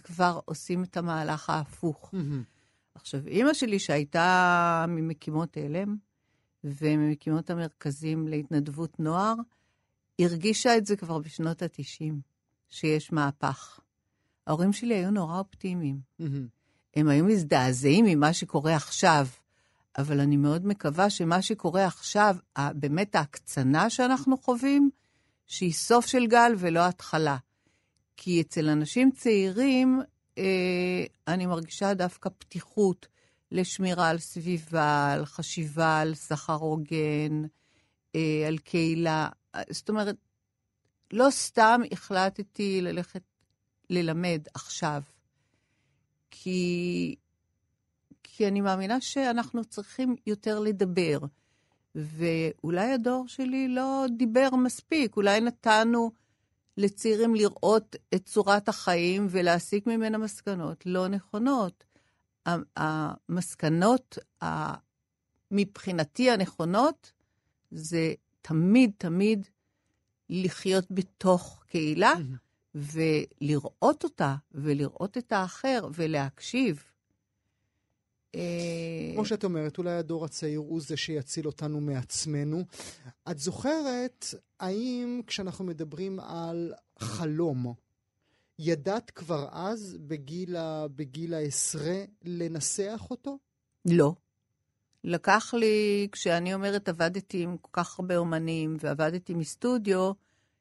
כבר 0.04 0.40
עושים 0.46 0.84
את 0.84 0.98
המהלך 0.98 1.50
ההפוך. 1.50 2.12
Mm-hmm. 2.14 2.55
עכשיו, 3.06 3.28
אימא 3.28 3.54
שלי, 3.54 3.80
שהייתה 3.80 4.86
ממקימות 4.88 5.58
הלם 5.58 5.96
וממקימות 6.64 7.50
המרכזים 7.50 8.28
להתנדבות 8.28 9.00
נוער, 9.00 9.36
הרגישה 10.20 10.78
את 10.78 10.86
זה 10.86 10.96
כבר 10.96 11.20
בשנות 11.20 11.62
ה-90, 11.62 12.14
שיש 12.70 13.12
מהפך. 13.12 13.80
ההורים 14.48 14.74
שלי 14.74 14.96
היו 14.96 15.12
נורא 15.12 15.40
אופטימיים. 15.40 16.00
Mm-hmm. 16.22 16.26
הם 16.96 17.08
היו 17.08 17.26
מזדעזעים 17.26 18.06
ממה 18.06 18.34
שקורה 18.34 18.76
עכשיו, 18.76 19.28
אבל 19.98 20.20
אני 20.20 20.38
מאוד 20.38 20.66
מקווה 20.66 21.10
שמה 21.10 21.42
שקורה 21.42 21.86
עכשיו, 21.86 22.36
באמת 22.74 23.16
ההקצנה 23.16 23.90
שאנחנו 23.90 24.38
חווים, 24.38 24.90
שהיא 25.46 25.74
סוף 25.74 26.06
של 26.06 26.28
גל 26.28 26.54
ולא 26.58 26.88
התחלה. 26.88 27.38
כי 28.18 28.42
אצל 28.42 28.70
אנשים 28.70 29.12
צעירים, 29.12 30.02
אני 31.28 31.46
מרגישה 31.46 31.94
דווקא 31.94 32.30
פתיחות 32.38 33.08
לשמירה 33.52 34.10
על 34.10 34.18
סביבה, 34.18 35.14
על 35.14 35.26
חשיבה 35.26 36.00
על 36.00 36.16
שכר 36.16 36.54
הוגן, 36.54 37.42
אה, 38.16 38.44
על 38.48 38.58
קהילה. 38.58 39.30
זאת 39.70 39.90
אומרת, 39.90 40.16
לא 41.14 41.28
סתם 41.30 41.82
החלטתי 41.92 42.82
ללכת 42.82 43.24
ללמד 43.90 44.42
עכשיו. 44.54 45.02
כי, 46.32 47.16
כי 48.24 48.48
אני 48.48 48.62
מאמינה 48.62 49.02
שאנחנו 49.02 49.66
צריכים 49.66 50.16
יותר 50.28 50.60
לדבר. 50.60 51.20
ואולי 51.96 52.92
הדור 52.92 53.28
שלי 53.28 53.68
לא 53.68 54.06
דיבר 54.18 54.50
מספיק, 54.64 55.16
אולי 55.18 55.42
נתנו 55.42 56.12
לצעירים 56.78 57.36
לראות 57.36 57.96
את 58.16 58.26
צורת 58.26 58.70
החיים 58.70 59.28
ולהסיק 59.30 59.88
ממנה 59.88 60.18
מסקנות 60.18 60.86
לא 60.86 61.08
נכונות. 61.08 61.84
המסקנות 62.76 64.18
מבחינתי 65.52 66.32
הנכונות 66.32 67.12
זה 67.72 68.14
תמיד 68.42 68.92
תמיד 68.98 69.48
לחיות 70.30 70.86
בתוך 70.92 71.64
קהילה. 71.68 72.14
ולראות 72.76 74.04
אותה, 74.04 74.36
ולראות 74.52 75.18
את 75.18 75.32
האחר, 75.32 75.88
ולהקשיב. 75.94 76.84
אה, 78.36 79.14
כמו 79.14 79.26
שאת 79.26 79.44
אומרת, 79.44 79.78
אולי 79.78 79.92
הדור 79.92 80.26
הצעיר 80.26 80.60
הוא 80.60 80.82
זה 80.82 80.98
שיציל 80.98 81.46
אותנו 81.46 81.82
מעצמנו. 81.82 82.64
את 83.32 83.40
זוכרת, 83.40 84.26
האם 84.60 85.22
כשאנחנו 85.28 85.66
מדברים 85.66 86.20
על 86.20 86.74
חלום, 87.00 87.74
ידעת 88.60 89.12
כבר 89.12 89.48
אז, 89.52 89.98
בגיל, 90.08 90.56
ה, 90.56 90.88
בגיל 90.88 91.34
העשרה, 91.34 92.04
לנסח 92.24 93.08
אותו? 93.10 93.38
לא. 93.86 94.14
לקח 95.04 95.54
לי, 95.54 96.08
כשאני 96.12 96.54
אומרת 96.54 96.90
עבדתי 96.90 97.44
עם 97.44 97.58
כל 97.58 97.70
כך 97.74 98.00
הרבה 98.00 98.18
אומנים 98.18 98.78
ועבדתי 98.80 99.34
מסטודיו, 99.34 100.12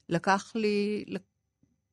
לקח 0.08 0.52
לי 0.54 1.04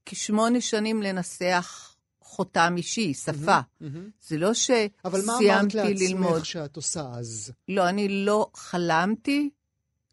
כשמונה 0.05 0.61
שנים 0.61 1.01
לנסח 1.01 1.90
חותם 2.31 2.73
אישי, 2.77 3.13
שפה. 3.13 3.59
Mm-hmm, 3.59 3.83
mm-hmm. 3.83 4.27
זה 4.27 4.37
לא 4.37 4.53
שסיימתי 4.53 4.77
ללמוד. 4.77 4.95
אבל 5.05 5.21
מה 5.25 5.37
אמרת 5.37 5.75
לעצמך 5.75 6.45
שאת 6.45 6.75
עושה 6.75 7.09
אז? 7.13 7.51
לא, 7.67 7.89
אני 7.89 8.25
לא 8.25 8.49
חלמתי, 8.55 9.49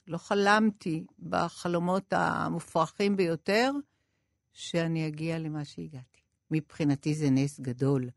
לא 0.09 0.19
חלמתי 0.19 1.05
בחלומות 1.29 2.13
המופרכים 2.13 3.17
ביותר 3.17 3.73
שאני 4.53 5.07
אגיע 5.07 5.39
למה 5.39 5.65
שהגעתי. 5.65 6.21
מבחינתי 6.51 7.15
זה 7.15 7.31
נס 7.31 7.61
גדול. 7.61 8.09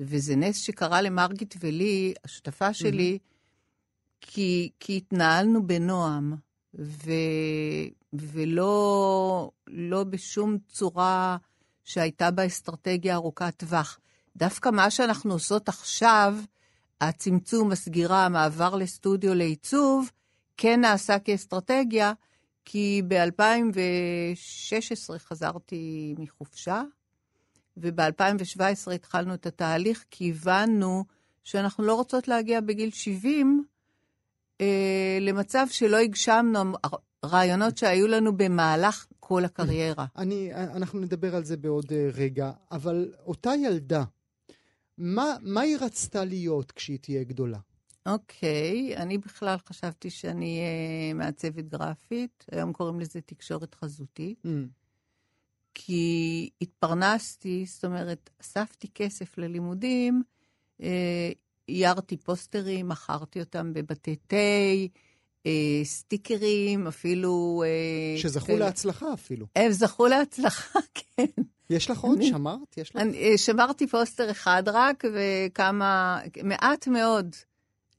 וזה 0.00 0.36
נס 0.36 0.56
שקרה 0.56 1.02
למרגית 1.02 1.54
ולי, 1.60 2.14
השותפה 2.24 2.74
שלי, 2.74 3.18
mm-hmm. 3.20 4.16
כי, 4.20 4.70
כי 4.80 4.96
התנהלנו 4.96 5.66
בנועם. 5.66 6.34
ו... 6.78 7.10
ולא 8.12 9.50
לא 9.66 10.04
בשום 10.04 10.58
צורה 10.68 11.36
שהייתה 11.86 12.30
בה 12.30 12.46
אסטרטגיה 12.46 13.14
ארוכת 13.14 13.54
טווח. 13.56 13.98
דווקא 14.36 14.68
מה 14.68 14.90
שאנחנו 14.90 15.32
עושות 15.32 15.68
עכשיו, 15.68 16.36
הצמצום, 17.00 17.72
הסגירה, 17.72 18.26
המעבר 18.26 18.74
לסטודיו 18.74 19.34
לעיצוב, 19.34 20.10
כן 20.56 20.80
נעשה 20.80 21.18
כאסטרטגיה, 21.18 22.12
כי 22.64 23.02
ב-2016 23.08 25.18
חזרתי 25.18 26.14
מחופשה, 26.18 26.82
וב-2017 27.76 28.92
התחלנו 28.94 29.34
את 29.34 29.46
התהליך, 29.46 30.04
כי 30.10 30.30
הבנו 30.30 31.04
שאנחנו 31.44 31.84
לא 31.84 31.94
רוצות 31.94 32.28
להגיע 32.28 32.60
בגיל 32.60 32.90
70 32.90 33.64
אה, 34.60 35.18
למצב 35.20 35.66
שלא 35.70 35.96
הגשמנו 35.96 36.72
רעיונות 37.24 37.78
שהיו 37.78 38.06
לנו 38.06 38.36
במהלך 38.36 39.06
כל 39.20 39.44
הקריירה. 39.44 40.06
אני, 40.18 40.54
אנחנו 40.54 41.00
נדבר 41.00 41.36
על 41.36 41.44
זה 41.44 41.56
בעוד 41.56 41.92
אה, 41.92 42.08
רגע, 42.14 42.52
אבל 42.70 43.12
אותה 43.26 43.50
ילדה, 43.64 44.04
מה, 44.98 45.36
מה 45.42 45.60
היא 45.60 45.76
רצתה 45.80 46.24
להיות 46.24 46.72
כשהיא 46.72 46.98
תהיה 46.98 47.24
גדולה? 47.24 47.58
אוקיי, 48.06 48.94
okay, 48.94 49.00
אני 49.00 49.18
בכלל 49.18 49.56
חשבתי 49.68 50.10
שאני 50.10 50.58
אהיה 50.58 51.14
מעצבת 51.14 51.64
גרפית, 51.64 52.44
היום 52.52 52.72
קוראים 52.72 53.00
לזה 53.00 53.20
תקשורת 53.20 53.74
חזותית. 53.74 54.42
Mm. 54.46 54.48
כי 55.74 56.50
התפרנסתי, 56.60 57.64
זאת 57.66 57.84
אומרת, 57.84 58.30
אספתי 58.40 58.88
כסף 58.94 59.38
ללימודים, 59.38 60.22
אה, 60.82 61.30
איירתי 61.68 62.16
פוסטרים, 62.16 62.88
מכרתי 62.88 63.40
אותם 63.40 63.72
בבתי 63.72 64.16
תה, 64.16 64.36
סטיקרים, 65.84 66.86
אפילו... 66.86 67.64
אה, 67.66 68.20
שזכו 68.20 68.46
כאלה. 68.46 68.58
להצלחה 68.58 69.12
אפילו. 69.12 69.46
הם 69.56 69.72
זכו 69.72 70.06
להצלחה, 70.06 70.78
כן. 70.94 71.42
יש 71.70 71.90
לך 71.90 72.00
עוד? 72.00 72.16
אני, 72.16 72.28
שמרת? 72.28 72.76
יש 72.78 72.90
לך? 72.90 72.96
אני, 72.96 73.18
אה, 73.18 73.38
שמרתי 73.38 73.86
פוסטר 73.86 74.30
אחד 74.30 74.62
רק, 74.66 75.04
וכמה... 75.14 76.20
מעט 76.42 76.88
מאוד. 76.88 77.36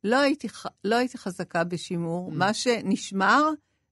לא 0.04 0.16
הייתי, 0.20 0.48
לא 0.84 0.96
הייתי 0.96 1.18
חזקה 1.18 1.64
בשימור. 1.64 2.32
Mm. 2.32 2.36
מה 2.36 2.54
שנשמר, 2.54 3.50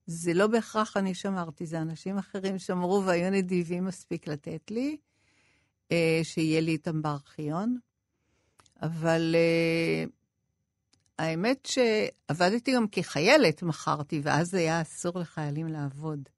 זה 0.08 0.34
לא 0.34 0.48
בהכרח 0.48 0.98
אני 0.98 1.14
שמרתי, 1.14 1.66
זה 1.66 1.82
אנשים 1.82 2.18
אחרים 2.18 2.60
שמרו 2.60 3.04
והיו 3.06 3.32
נדיבים 3.32 3.86
מספיק 3.86 4.28
לתת 4.28 4.72
לי, 4.72 4.98
אה, 5.92 6.20
שיהיה 6.24 6.62
לי 6.62 6.72
איתם 6.72 7.02
בארכיון. 7.02 7.78
אבל 8.82 9.36
אה, 9.36 10.06
האמת 11.20 11.66
שעבדתי 11.66 12.76
גם 12.76 12.86
כחיילת, 12.92 13.64
מכרתי, 13.64 14.22
ואז 14.24 14.54
היה 14.54 14.82
אסור 14.82 15.20
לחיילים 15.20 15.68
לעבוד. 15.68 16.30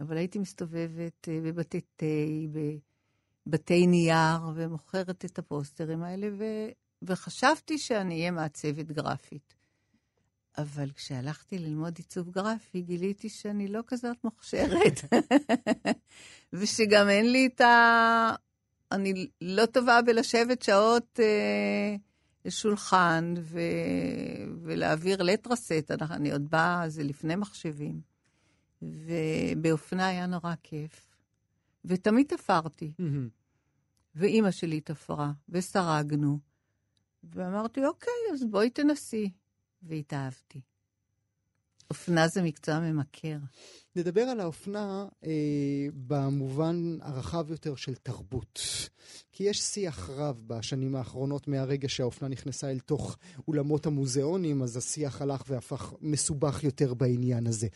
אבל 0.00 0.16
הייתי 0.16 0.38
מסתובבת 0.38 1.28
אה, 1.28 1.40
בבתי 1.42 1.80
תה, 1.80 2.06
בבתי 3.46 3.86
נייר, 3.86 4.40
ומוכרת 4.54 5.24
את 5.24 5.38
הפוסטרים 5.38 6.02
האלה, 6.02 6.28
ו... 6.38 6.44
וחשבתי 7.02 7.78
שאני 7.78 8.14
אהיה 8.14 8.30
מעצבת 8.30 8.86
גרפית. 8.86 9.54
אבל 10.58 10.90
כשהלכתי 10.90 11.58
ללמוד 11.58 11.94
עיצוב 11.96 12.30
גרפי, 12.30 12.82
גיליתי 12.82 13.28
שאני 13.28 13.68
לא 13.68 13.80
כזאת 13.86 14.16
מוכשרת. 14.24 15.00
ושגם 16.52 17.08
אין 17.08 17.32
לי 17.32 17.46
את 17.46 17.60
ה... 17.60 18.34
אני 18.92 19.26
לא 19.40 19.66
טובה 19.66 20.02
בלשבת 20.02 20.62
שעות 20.62 21.20
אה, 21.22 21.96
לשולחן 22.46 23.34
ו... 23.40 23.60
ולהעביר 24.62 25.22
לטרסט. 25.22 25.90
אני 26.10 26.32
עוד 26.32 26.50
באה, 26.50 26.88
זה 26.88 27.02
לפני 27.02 27.36
מחשבים. 27.36 28.00
ובאופנה 28.82 30.06
היה 30.06 30.26
נורא 30.26 30.54
כיף. 30.62 31.16
ותמיד 31.84 32.26
תפרתי. 32.26 32.92
ואימא 34.14 34.50
שלי 34.50 34.80
תפרה, 34.80 35.32
וסרגנו. 35.48 36.38
ואמרתי, 37.24 37.86
אוקיי, 37.86 38.12
אז 38.32 38.44
בואי 38.44 38.70
תנסי. 38.70 39.30
והתאהבתי. 39.82 40.60
אופנה 41.90 42.28
זה 42.28 42.42
מקצוע 42.42 42.80
ממכר. 42.80 43.36
נדבר 43.96 44.20
על 44.20 44.40
האופנה 44.40 45.06
אה, 45.24 45.30
במובן 46.06 46.98
הרחב 47.00 47.50
יותר 47.50 47.74
של 47.74 47.94
תרבות. 47.94 48.60
כי 49.32 49.44
יש 49.44 49.60
שיח 49.60 50.10
רב 50.10 50.40
בשנים 50.46 50.96
האחרונות 50.96 51.48
מהרגע 51.48 51.88
שהאופנה 51.88 52.28
נכנסה 52.28 52.70
אל 52.70 52.78
תוך 52.78 53.16
אולמות 53.48 53.86
המוזיאונים, 53.86 54.62
אז 54.62 54.76
השיח 54.76 55.22
הלך 55.22 55.42
והפך 55.48 55.92
מסובך 56.00 56.64
יותר 56.64 56.94
בעניין 56.94 57.46
הזה. 57.46 57.68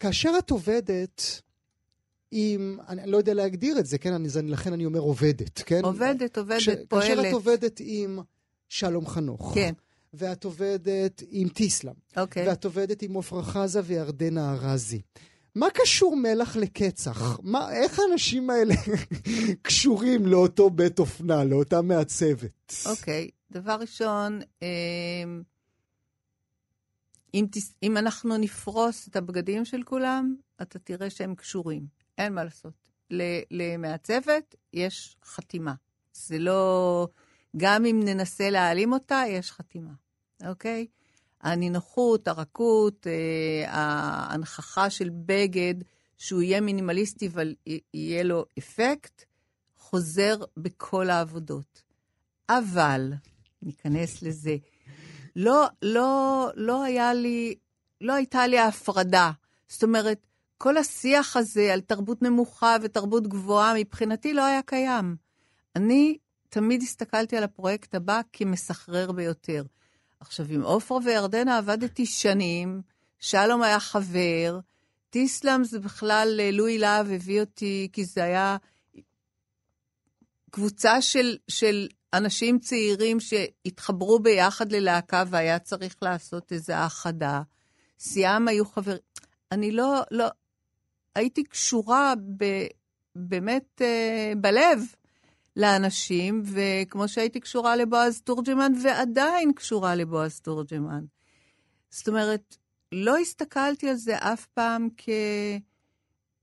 כאשר 0.00 0.32
את 0.38 0.50
עובדת 0.50 1.40
עם, 2.30 2.78
אני 2.88 3.10
לא 3.10 3.16
יודע 3.16 3.34
להגדיר 3.34 3.78
את 3.78 3.86
זה, 3.86 3.98
כן? 3.98 4.12
אני, 4.12 4.28
לכן 4.42 4.72
אני 4.72 4.86
אומר 4.86 5.00
עובדת, 5.00 5.62
כן? 5.66 5.80
עובדת, 5.84 6.38
עובדת, 6.38 6.60
כש, 6.60 6.68
פועלת. 6.88 7.06
כאשר 7.06 7.28
את 7.28 7.32
עובדת 7.32 7.80
עם 7.84 8.18
שלום 8.68 9.06
חנוך. 9.06 9.52
כן. 9.54 9.72
ואת 10.14 10.44
עובדת 10.44 11.22
עם 11.30 11.48
טיסלאם. 11.48 11.94
אוקיי. 12.16 12.48
ואת 12.48 12.64
עובדת 12.64 13.02
עם 13.02 13.16
עפרה 13.16 13.42
חזה 13.42 13.80
וירדנה 13.84 14.52
ארזי. 14.52 15.00
מה 15.54 15.66
קשור 15.74 16.16
מלח 16.16 16.56
לקצח? 16.56 17.40
מה, 17.42 17.72
איך 17.72 17.98
האנשים 17.98 18.50
האלה 18.50 18.74
קשורים 19.62 20.26
לאותו 20.26 20.70
בית 20.70 20.98
אופנה, 20.98 21.44
לאותה 21.44 21.82
מעצבת? 21.82 22.74
אוקיי, 22.86 23.28
okay. 23.28 23.52
דבר 23.52 23.76
ראשון, 23.80 24.40
אמ, 24.62 25.42
אם, 27.34 27.46
תס... 27.50 27.74
אם 27.82 27.96
אנחנו 27.96 28.36
נפרוס 28.36 29.08
את 29.08 29.16
הבגדים 29.16 29.64
של 29.64 29.82
כולם, 29.82 30.34
אתה 30.62 30.78
תראה 30.78 31.10
שהם 31.10 31.34
קשורים. 31.34 31.86
אין 32.18 32.34
מה 32.34 32.44
לעשות. 32.44 32.72
למעצבת 33.50 34.54
יש 34.72 35.16
חתימה. 35.24 35.74
זה 36.12 36.38
לא... 36.38 37.08
גם 37.56 37.84
אם 37.84 38.00
ננסה 38.04 38.50
להעלים 38.50 38.92
אותה, 38.92 39.22
יש 39.28 39.52
חתימה. 39.52 39.92
אוקיי? 40.48 40.86
הנינוחות, 41.40 42.28
הרכות, 42.28 43.06
אה, 43.06 43.70
ההנכחה 43.70 44.90
של 44.90 45.10
בגד, 45.26 45.74
שהוא 46.18 46.42
יהיה 46.42 46.60
מינימליסטי 46.60 47.26
אבל 47.26 47.54
יהיה 47.94 48.22
לו 48.22 48.44
אפקט, 48.58 49.24
חוזר 49.76 50.36
בכל 50.56 51.10
העבודות. 51.10 51.82
אבל, 52.48 53.12
ניכנס 53.62 54.22
לזה, 54.22 54.56
לא, 55.36 55.66
לא, 55.82 56.48
לא 56.54 56.82
היה 56.82 57.14
לי, 57.14 57.54
לא 58.00 58.12
הייתה 58.12 58.46
לי 58.46 58.58
ההפרדה. 58.58 59.30
זאת 59.68 59.82
אומרת, 59.82 60.26
כל 60.58 60.76
השיח 60.76 61.36
הזה 61.36 61.72
על 61.72 61.80
תרבות 61.80 62.22
נמוכה 62.22 62.76
ותרבות 62.82 63.28
גבוהה, 63.28 63.74
מבחינתי 63.74 64.34
לא 64.34 64.44
היה 64.44 64.62
קיים. 64.62 65.16
אני 65.76 66.18
תמיד 66.48 66.82
הסתכלתי 66.82 67.36
על 67.36 67.44
הפרויקט 67.44 67.94
הבא 67.94 68.20
כמסחרר 68.32 69.12
ביותר. 69.12 69.64
עכשיו, 70.26 70.46
עם 70.48 70.62
עופרה 70.62 70.98
וירדנה 71.04 71.58
עבדתי 71.58 72.06
שנים, 72.06 72.82
שלום 73.18 73.62
היה 73.62 73.80
חבר, 73.80 74.58
טיסלאם 75.10 75.64
זה 75.64 75.78
בכלל, 75.78 76.40
אה, 76.40 76.50
לואי 76.50 76.78
להב 76.78 77.10
הביא 77.10 77.40
אותי, 77.40 77.88
כי 77.92 78.04
זה 78.04 78.24
היה 78.24 78.56
קבוצה 80.50 81.02
של, 81.02 81.36
של 81.48 81.88
אנשים 82.14 82.58
צעירים 82.58 83.20
שהתחברו 83.20 84.18
ביחד 84.18 84.72
ללהקה 84.72 85.24
והיה 85.30 85.58
צריך 85.58 85.96
לעשות 86.02 86.52
איזו 86.52 86.72
האחדה. 86.72 87.42
סיאם 87.98 88.48
היו 88.48 88.64
חברים. 88.64 88.98
אני 89.52 89.70
לא, 89.70 90.02
לא, 90.10 90.26
הייתי 91.14 91.44
קשורה 91.44 92.14
ב, 92.36 92.44
באמת 93.16 93.80
uh, 93.80 94.38
בלב 94.38 94.78
לאנשים, 95.56 96.42
וכמו 96.44 97.08
שהייתי 97.08 97.40
קשורה 97.40 97.76
לבועז 97.76 98.20
תורג'מן, 98.20 98.72
ועדיין 98.82 99.52
קשורה 99.52 99.94
לבועז 99.94 100.40
תורג'מן. 100.40 101.04
זאת 101.90 102.08
אומרת, 102.08 102.56
לא 102.92 103.18
הסתכלתי 103.18 103.88
על 103.88 103.96
זה 103.96 104.16
אף 104.16 104.46
פעם 104.46 104.88
כ... 104.96 105.08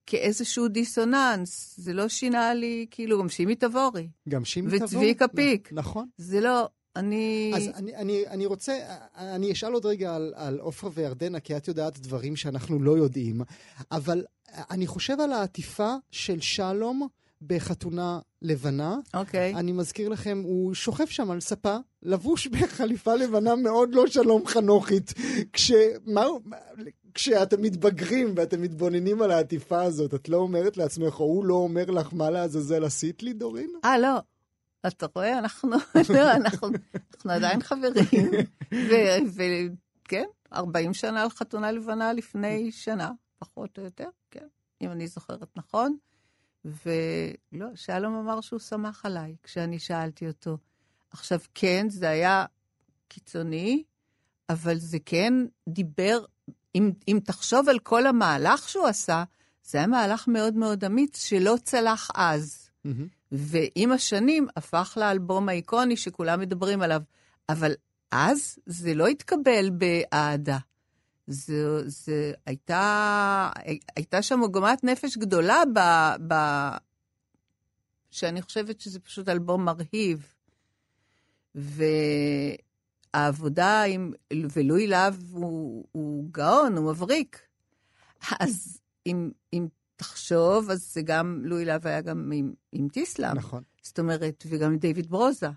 כאיזשהו 0.05 0.67
דיסוננס. 0.67 1.75
זה 1.77 1.93
לא 1.93 2.07
שינה 2.07 2.53
לי, 2.53 2.85
כאילו, 2.91 3.19
גם 3.19 3.29
שימי 3.29 3.55
תבורי. 3.55 4.07
גם 4.29 4.45
שימי 4.45 4.67
תבורי. 4.67 4.85
וצביקה 4.85 5.27
פיק. 5.27 5.69
נכון. 5.73 6.07
זה 6.17 6.41
לא, 6.41 6.69
אני... 6.95 7.51
אז 7.55 7.69
אני, 7.75 7.95
אני, 7.95 8.27
אני 8.27 8.45
רוצה, 8.45 8.73
אני 9.15 9.51
אשאל 9.51 9.73
עוד 9.73 9.85
רגע 9.85 10.15
על, 10.15 10.33
על 10.35 10.59
עופרה 10.59 10.89
וירדנה, 10.93 11.39
כי 11.39 11.57
את 11.57 11.67
יודעת 11.67 11.99
דברים 11.99 12.35
שאנחנו 12.35 12.83
לא 12.83 12.97
יודעים, 12.97 13.41
אבל 13.91 14.25
אני 14.71 14.87
חושב 14.87 15.19
על 15.19 15.31
העטיפה 15.31 15.95
של 16.11 16.41
שלום 16.41 17.07
בחתונה 17.47 18.19
לבנה. 18.41 18.97
אוקיי. 19.13 19.53
Okay. 19.53 19.57
אני 19.57 19.71
מזכיר 19.71 20.09
לכם, 20.09 20.41
הוא 20.43 20.73
שוכב 20.73 21.05
שם 21.05 21.31
על 21.31 21.39
ספה, 21.39 21.77
לבוש 22.03 22.47
בחליפה 22.47 23.15
לבנה 23.15 23.55
מאוד 23.55 23.95
לא 23.95 24.07
שלום 24.07 24.47
חנוכית. 24.47 25.13
כשמה, 25.53 26.25
כשאתם 27.13 27.61
מתבגרים 27.61 28.33
ואתם 28.35 28.61
מתבוננים 28.61 29.21
על 29.21 29.31
העטיפה 29.31 29.81
הזאת, 29.81 30.13
את 30.13 30.29
לא 30.29 30.37
אומרת 30.37 30.77
לעצמך, 30.77 31.19
או 31.19 31.25
הוא 31.25 31.45
לא 31.45 31.53
אומר 31.53 31.85
לך, 31.85 32.13
מה 32.13 32.29
לעזאזל 32.29 32.83
עשית 32.83 33.23
לי, 33.23 33.33
דורין? 33.33 33.69
אה, 33.85 33.97
לא. 33.97 34.19
אתה 34.87 35.05
רואה, 35.15 35.39
אנחנו, 35.39 35.69
לא, 36.15 36.31
אנחנו, 36.31 36.67
אנחנו 37.13 37.31
עדיין 37.31 37.61
חברים. 37.61 38.31
וכן, 39.35 40.25
40 40.53 40.93
שנה 40.93 41.21
על 41.21 41.29
חתונה 41.29 41.71
לבנה 41.71 42.13
לפני 42.13 42.71
שנה, 42.71 43.11
פחות 43.39 43.77
או 43.77 43.83
יותר, 43.83 44.07
כן, 44.31 44.47
אם 44.81 44.91
אני 44.91 45.07
זוכרת 45.07 45.57
נכון. 45.57 45.97
ולא, 46.65 47.67
שלום 47.75 48.13
אמר 48.15 48.41
שהוא 48.41 48.59
שמח 48.59 49.05
עליי 49.05 49.35
כשאני 49.43 49.79
שאלתי 49.79 50.27
אותו. 50.27 50.57
עכשיו, 51.11 51.39
כן, 51.53 51.89
זה 51.89 52.09
היה 52.09 52.45
קיצוני, 53.07 53.83
אבל 54.49 54.77
זה 54.77 54.97
כן 55.05 55.33
דיבר 55.69 56.25
אם, 56.75 56.91
אם 57.07 57.19
תחשוב 57.23 57.69
על 57.69 57.79
כל 57.79 58.07
המהלך 58.07 58.69
שהוא 58.69 58.87
עשה, 58.87 59.23
זה 59.63 59.77
היה 59.77 59.87
מהלך 59.87 60.27
מאוד 60.27 60.53
מאוד 60.53 60.83
אמיץ 60.83 61.25
שלא 61.25 61.55
צלח 61.63 62.11
אז. 62.15 62.69
מהמם. 62.85 63.07
ועם 63.31 63.91
השנים 63.91 64.47
הפך 64.55 64.97
לאלבום 65.01 65.49
האיקוני 65.49 65.97
שכולם 65.97 66.39
מדברים 66.39 66.81
עליו. 66.81 67.01
אבל 67.49 67.73
אז 68.11 68.59
זה 68.65 68.93
לא 68.93 69.07
התקבל 69.07 69.69
באהדה. 69.69 70.57
זה, 71.27 71.89
זה 71.89 72.33
הייתה, 72.45 73.51
הייתה 73.95 74.21
שם 74.21 74.39
עוגמת 74.39 74.83
נפש 74.83 75.17
גדולה 75.17 75.63
ב, 75.75 75.79
ב... 76.27 76.35
שאני 78.11 78.41
חושבת 78.41 78.81
שזה 78.81 78.99
פשוט 78.99 79.29
אלבום 79.29 79.65
מרהיב. 79.65 80.33
והעבודה 83.13 83.83
עם, 83.83 84.11
ולואי 84.53 84.87
להב 84.87 85.15
הוא, 85.31 85.85
הוא 85.91 86.27
גאון, 86.31 86.77
הוא 86.77 86.91
מבריק. 86.91 87.41
אז 88.39 88.79
אם, 89.05 89.31
אם 89.53 89.67
תחשוב, 89.95 90.69
אז 90.69 90.93
זה 90.93 91.01
גם, 91.01 91.41
לואי 91.43 91.65
להב 91.65 91.87
היה 91.87 92.01
גם 92.01 92.31
עם, 92.35 92.53
עם 92.71 92.87
טיסלאם. 92.89 93.37
נכון. 93.37 93.63
זאת 93.83 93.99
אומרת, 93.99 94.43
וגם 94.49 94.71
עם 94.71 94.77
דיוויד 94.77 95.09
ברוזה. 95.09 95.49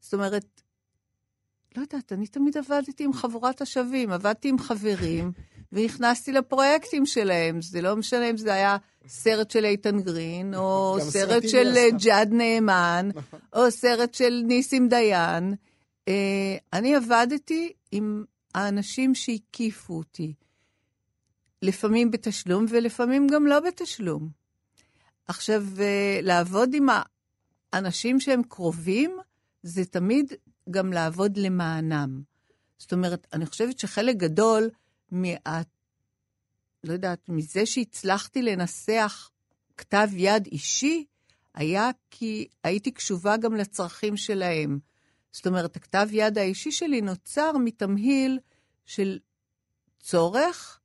זאת 0.00 0.14
אומרת, 0.14 0.61
לא 1.76 1.82
יודעת, 1.82 2.12
אני 2.12 2.26
תמיד 2.26 2.56
עבדתי 2.56 3.04
עם 3.04 3.12
חבורת 3.12 3.60
השווים, 3.60 4.12
עבדתי 4.12 4.48
עם 4.48 4.58
חברים, 4.58 5.32
ונכנסתי 5.72 6.32
לפרויקטים 6.32 7.06
שלהם. 7.06 7.62
זה 7.62 7.82
לא 7.82 7.96
משנה 7.96 8.30
אם 8.30 8.36
זה 8.36 8.54
היה 8.54 8.76
סרט 9.06 9.50
של 9.50 9.64
איתן 9.64 10.00
גרין, 10.00 10.54
או 10.54 10.96
גם 11.00 11.10
סרט 11.10 11.48
של. 11.48 11.74
ג'אד 11.98 12.32
נאמן, 12.32 13.08
נכון. 13.14 13.40
או 13.52 13.70
סרט 13.70 14.14
של 14.14 14.42
ניסים 14.46 14.88
דיין. 14.88 15.54
אה, 16.08 16.56
אני 16.72 16.94
עבדתי 16.94 17.72
עם 17.92 18.24
האנשים 18.54 19.14
שהקיפו 19.14 19.94
אותי, 19.94 20.34
לפעמים 21.62 22.10
בתשלום 22.10 22.66
ולפעמים 22.68 23.26
גם 23.26 23.46
לא 23.46 23.60
בתשלום. 23.60 24.28
עכשיו, 25.28 25.64
אה, 25.80 26.18
לעבוד 26.22 26.74
עם 26.74 26.86
האנשים 27.72 28.20
שהם 28.20 28.42
קרובים, 28.42 29.18
זה 29.62 29.84
תמיד 29.84 30.32
גם 30.70 30.92
לעבוד 30.92 31.36
למענם. 31.36 32.22
זאת 32.78 32.92
אומרת, 32.92 33.26
אני 33.32 33.46
חושבת 33.46 33.78
שחלק 33.78 34.16
גדול 34.16 34.70
מה... 35.10 35.28
לא 36.84 36.92
יודעת, 36.92 37.28
מזה 37.28 37.66
שהצלחתי 37.66 38.42
לנסח 38.42 39.30
כתב 39.76 40.08
יד 40.12 40.46
אישי, 40.46 41.04
היה 41.54 41.90
כי 42.10 42.48
הייתי 42.64 42.90
קשובה 42.90 43.36
גם 43.36 43.54
לצרכים 43.54 44.16
שלהם. 44.16 44.78
זאת 45.32 45.46
אומרת, 45.46 45.76
הכתב 45.76 46.08
יד 46.10 46.38
האישי 46.38 46.72
שלי 46.72 47.00
נוצר 47.00 47.52
מתמהיל 47.64 48.38
של 48.84 49.18
צורך 50.00 50.80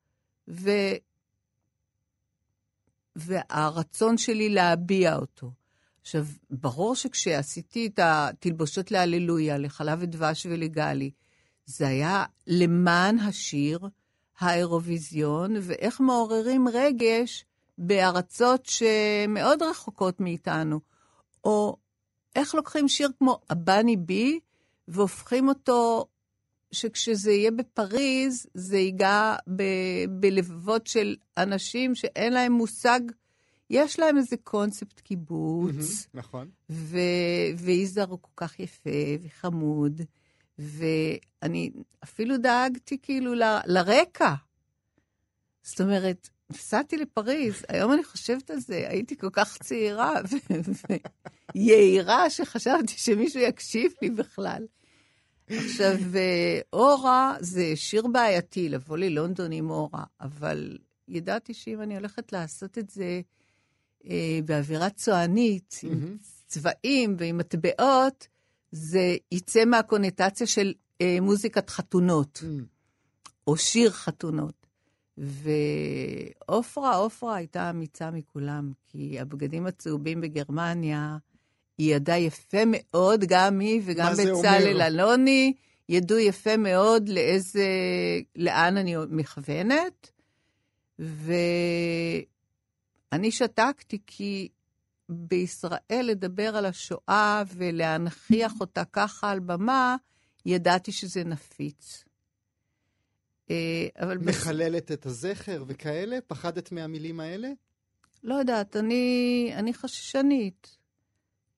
ו... 0.48 0.70
והרצון 3.16 4.18
שלי 4.18 4.50
להביע 4.50 5.16
אותו. 5.16 5.52
עכשיו, 6.08 6.26
ברור 6.50 6.96
שכשעשיתי 6.96 7.88
את 7.88 8.00
התלבושות 8.04 8.92
להללויה, 8.92 9.58
לחלב 9.58 9.98
ודבש 10.02 10.46
ולגלי, 10.46 11.12
זה 11.66 11.88
היה 11.88 12.26
למען 12.48 13.20
השיר, 13.20 13.80
האירוויזיון, 14.40 15.56
ואיך 15.62 16.02
מעוררים 16.02 16.68
רגש 16.68 17.46
בארצות 17.78 18.66
שמאוד 18.66 19.64
רחוקות 19.64 20.20
מאיתנו. 20.20 20.80
או 21.44 21.78
איך 22.36 22.56
לוקחים 22.56 22.88
שיר 22.88 23.10
כמו 23.20 23.40
הבני 23.50 23.98
בי 23.98 24.40
והופכים 24.88 25.50
אותו, 25.50 26.06
שכשזה 26.72 27.32
יהיה 27.32 27.52
בפריז, 27.52 28.48
זה 28.54 28.78
ייגע 28.78 29.36
ב- 29.56 30.06
בלבבות 30.10 30.88
של 30.88 31.16
אנשים 31.38 31.96
שאין 31.96 32.34
להם 32.34 32.52
מושג, 32.52 33.00
יש 33.70 34.00
להם 34.00 34.18
איזה 34.18 34.38
קונספט 34.44 35.00
קיבוץ. 35.00 36.08
נכון. 36.14 36.50
ו... 36.70 36.98
ויזהר 37.58 38.10
הוא 38.10 38.20
כל 38.22 38.32
כך 38.36 38.60
יפה 38.60 38.90
וחמוד, 39.24 40.02
ואני 40.60 41.72
אפילו 42.04 42.38
דאגתי 42.38 42.98
כאילו 43.02 43.34
ל... 43.34 43.44
לרקע. 43.66 44.34
זאת 45.64 45.82
אומרת, 45.82 46.30
נסעתי 46.50 46.98
לפריז, 46.98 47.66
היום 47.70 47.94
אני 47.94 48.04
חושבת 48.04 48.50
על 48.50 48.60
זה, 48.60 48.86
הייתי 48.90 49.18
כל 49.18 49.30
כך 49.32 49.58
צעירה 49.64 50.14
ויהירה 51.56 52.30
שחשבתי 52.30 52.94
שמישהו 52.98 53.42
יקשיב 53.42 53.92
לי 54.02 54.10
בכלל. 54.10 54.66
עכשיו, 55.50 55.96
אה, 56.16 56.60
אורה 56.74 57.36
זה 57.40 57.72
שיר 57.76 58.08
בעייתי, 58.08 58.70
לבוא 58.70 58.98
ללונדון 58.98 59.52
עם 59.52 59.70
אורה, 59.70 60.04
אבל 60.22 60.78
ידעתי 61.08 61.54
שאם 61.54 61.82
אני 61.82 61.96
הולכת 61.96 62.34
לעשות 62.34 62.78
את 62.78 62.90
זה 62.90 63.22
באווירה 64.46 64.90
צוענית, 64.90 65.80
עם 65.84 66.00
מהמם. 66.00 66.18
צבעים 66.48 67.16
ועם 67.20 67.38
מטבעות, 67.38 68.28
זה 68.72 69.16
יצא 69.32 69.66
מהקונוטציה 69.66 70.48
של 70.48 70.74
אה, 71.02 71.18
מוזיקת 71.22 71.70
חתונות, 71.70 72.40
מהמם. 72.44 72.66
או 73.48 73.58
שיר 73.58 73.92
חתונות. 73.92 74.68
ועופרה, 75.18 76.96
עופרה 76.96 77.36
הייתה 77.36 77.70
אמיצה 77.70 78.12
מכולם, 78.12 78.72
כי 78.88 79.20
הבגדים 79.20 79.66
הצהובים 79.66 80.22
בגרמניה, 80.22 81.18
היא 81.78 81.96
ידעה 81.96 82.20
יפה 82.20 82.58
מאוד, 82.66 83.24
גם 83.28 83.60
היא 83.60 83.82
וגם 83.86 84.14
בצלאל? 84.14 84.82
אלוני, 84.82 85.54
ידעו 85.90 86.20
יפה 86.20 86.58
מאוד 86.58 87.10
לאיזה, 87.10 87.68
לאן 88.36 88.78
אני 88.78 88.96
מכוונת. 89.10 90.12
ואני 93.12 93.32
שתקתי 93.32 93.98
כי 94.08 94.50
בישראל 95.10 95.80
לדבר 96.04 96.56
על 96.56 96.66
השואה 96.66 97.44
ולהנכיח 97.56 98.54
אותה 98.60 98.86
ככה 98.86 99.32
על 99.32 99.40
במה, 99.40 99.96
ידעתי 100.46 100.92
שזה 100.92 101.24
נפיץ. 101.24 102.04
אה, 103.50 103.56
אבל... 104.00 104.18
בס- 104.18 104.28
מחללת 104.42 104.92
את 104.92 105.06
הזכר 105.06 105.64
וכאלה? 105.68 106.18
פחדת 106.28 106.72
מהמילים 106.72 107.20
האלה? 107.20 107.50
לא 108.24 108.36
יודעת, 108.36 108.76
אני, 108.76 109.50
אני 109.56 109.74
חששנית. 109.74 110.78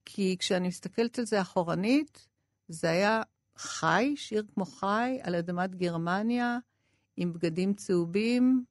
כי 0.06 0.36
כשאני 0.40 0.68
מסתכלת 0.68 1.20
על 1.20 1.26
זה 1.26 1.42
אחורנית, 1.42 2.28
זה 2.68 2.90
היה 2.90 3.22
חי, 3.58 4.14
שיר 4.18 4.44
כמו 4.54 4.66
חי, 4.66 5.18
על 5.24 5.36
אדמת 5.36 5.76
גרמניה, 5.76 6.58
עם 7.18 7.34
בגדים 7.34 7.74
צהובים. 7.74 8.64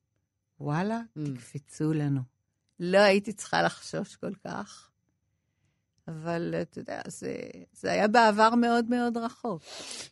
וואלה, 0.61 1.01
Mm. 1.19 1.21
תקפצו 1.35 1.93
לנו. 1.93 2.21
לא 2.81 2.99
הייתי 2.99 3.33
צריכה 3.33 3.63
לחשוש 3.63 4.17
כל 4.17 4.35
כך. 4.45 4.88
אבל 6.09 6.55
אתה 6.63 6.79
יודע, 6.79 7.01
זה, 7.07 7.37
זה 7.73 7.93
היה 7.93 8.09
בעבר 8.09 8.55
מאוד 8.55 8.85
מאוד 8.89 9.17
רחוק. 9.17 9.63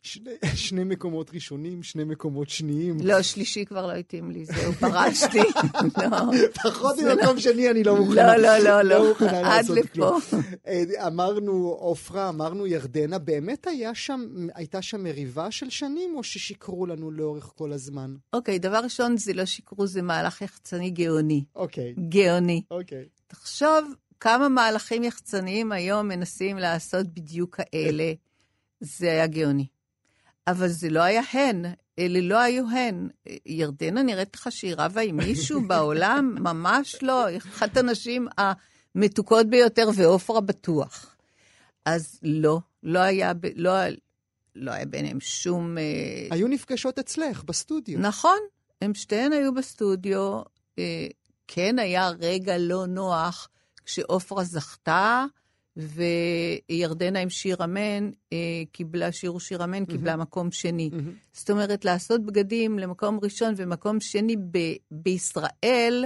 שני, 0.02 0.30
שני 0.54 0.85
מקומות 0.85 1.30
ראשונים, 1.35 1.82
שני 1.82 2.04
מקומות 2.04 2.48
שניים. 2.48 2.96
לא, 3.02 3.22
שלישי 3.22 3.64
כבר 3.64 3.87
לא 3.87 3.92
התאים 3.92 4.30
לי, 4.30 4.44
זהו, 4.44 4.72
פרשתי. 4.72 5.38
לא. 6.11 6.16
פחות 6.62 6.96
ממקום 6.98 7.40
שני 7.40 7.70
אני 7.70 7.85
לא 7.85 7.96
מוכנה. 7.96 8.37
לא, 8.37 8.59
לא, 8.59 8.59
לא, 8.59 8.82
לא. 8.82 9.09
מוכנה 9.09 9.56
עד 9.59 9.68
לפה. 9.68 10.16
אה, 10.66 11.06
אמרנו 11.06 11.68
עופרה, 11.68 12.28
אמרנו 12.28 12.66
ירדנה, 12.66 13.18
באמת 13.18 13.66
היה 13.66 13.94
שם, 13.94 14.48
הייתה 14.54 14.82
שם 14.82 15.02
מריבה 15.02 15.50
של 15.50 15.70
שנים, 15.70 16.16
או 16.16 16.22
ששיקרו 16.22 16.87
לנו 16.87 17.11
לאורך 17.11 17.52
כל 17.54 17.72
הזמן? 17.72 18.14
אוקיי, 18.32 18.59
דבר 18.59 18.78
ראשון, 18.78 19.16
זה 19.16 19.32
לא 19.32 19.44
שיקרו, 19.44 19.87
זה 19.87 20.02
מהלך 20.02 20.42
יחצני 20.42 20.90
גאוני. 20.90 21.44
אוקיי, 21.54 21.94
גאוני. 22.09 22.62
אוקיי. 22.70 23.04
תחשוב 23.26 23.94
כמה 24.20 24.48
מהלכים 24.48 25.05
יחצניים 25.05 25.72
היום 25.72 26.09
מנסים 26.09 26.59
לעשות 26.59 27.07
בדיוק 27.07 27.57
כאלה. 27.57 28.12
זה 28.81 29.11
היה 29.11 29.26
גאוני. 29.26 29.66
אבל 30.46 30.68
זה 30.68 30.90
לא 30.90 31.00
היה 31.00 31.22
הן, 31.33 31.64
אלה 31.98 32.20
לא 32.20 32.38
היו 32.38 32.64
הן. 32.70 33.09
ירדנה 33.46 34.02
נראית 34.02 34.37
לך 34.37 34.52
שהיא 34.52 34.74
רבה 34.79 35.00
עם 35.00 35.16
מישהו 35.16 35.61
בעולם? 35.68 36.37
ממש 36.40 37.02
לא. 37.02 37.26
היא 37.26 37.38
אחת 37.38 37.76
הנשים 37.76 38.29
המתוקות 38.38 39.46
ביותר, 39.46 39.88
ועופרה 39.94 40.40
בטוח. 40.40 41.16
אז 41.85 42.18
לא, 42.22 42.59
לא 42.83 42.98
היה, 42.98 43.33
לא, 43.55 43.70
לא 44.55 44.70
היה 44.70 44.87
ביניהם 44.87 45.20
שום... 45.20 45.79
אה, 45.79 45.83
היו 46.31 46.48
נפגשות 46.48 46.98
אצלך, 46.98 47.44
בסטודיו. 47.44 47.98
נכון, 47.98 48.38
הם 48.83 48.94
שתיהן 48.94 49.33
היו 49.33 49.55
בסטודיו. 49.55 50.40
אה, 50.79 51.07
כן 51.48 51.79
היה 51.79 52.09
רגע 52.09 52.59
לא 52.59 52.87
נוח 52.87 53.48
כשעופרה 53.87 54.44
זכתה, 54.44 55.25
וירדנה 55.77 57.18
עם 57.20 57.31
שיר 57.31 57.64
אמן, 57.64 58.11
אה, 58.33 58.62
קיבלה, 58.72 59.12
שיר 59.12 59.35
ושיר 59.35 59.64
אמן, 59.64 59.85
קיבלה 59.85 60.16
מקום 60.16 60.51
שני. 60.51 60.90
מהמם. 60.92 61.12
זאת 61.33 61.51
אומרת, 61.51 61.85
לעשות 61.85 62.27
בגדים 62.27 62.79
למקום 62.79 63.18
ראשון 63.22 63.55
ומקום 63.57 64.01
שני 64.01 64.37
ב- 64.37 64.77
בישראל, 64.90 66.05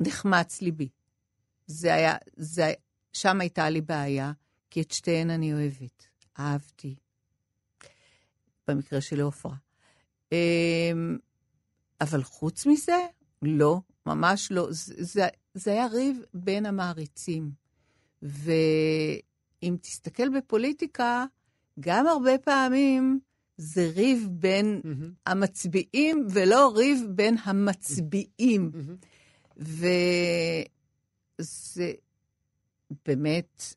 נחמץ 0.00 0.62
ליבי. 0.62 0.88
זה 1.66 1.94
היה, 1.94 2.16
זה, 2.36 2.72
שם 3.12 3.40
הייתה 3.40 3.70
לי 3.70 3.80
בעיה, 3.80 4.32
כי 4.70 4.82
את 4.82 4.90
שתיהן 4.90 5.30
אני 5.30 5.52
אוהבת. 5.54 6.06
אהבתי. 6.38 6.94
במקרה 8.68 9.00
של 9.00 9.20
עופרה. 9.20 9.54
אמ, 10.32 11.18
אבל 12.00 12.22
חוץ 12.22 12.66
מזה, 12.66 13.06
לא, 13.42 13.80
ממש 14.06 14.52
לא. 14.52 14.66
זה, 14.70 14.94
זה, 14.98 15.28
זה 15.54 15.72
היה 15.72 15.86
ריב 15.86 16.22
בין 16.34 16.66
המעריצים. 16.66 17.50
ואם 18.22 19.76
תסתכל 19.80 20.38
בפוליטיקה, 20.38 21.24
גם 21.80 22.06
הרבה 22.06 22.38
פעמים 22.38 23.20
זה 23.56 23.90
ריב 23.94 24.28
בין 24.30 24.80
מהמם, 24.84 25.12
המצביעים 25.26 26.26
ולא 26.30 26.72
ריב 26.76 27.06
בין 27.08 27.36
המצביעים. 27.44 28.70
מהמם. 28.74 28.96
וזה 31.40 31.92
באמת, 33.06 33.74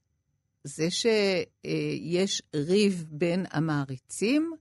זה 0.64 0.88
שיש 0.92 2.42
ריב 2.56 3.06
בין 3.10 3.46
המעריצים, 3.52 4.54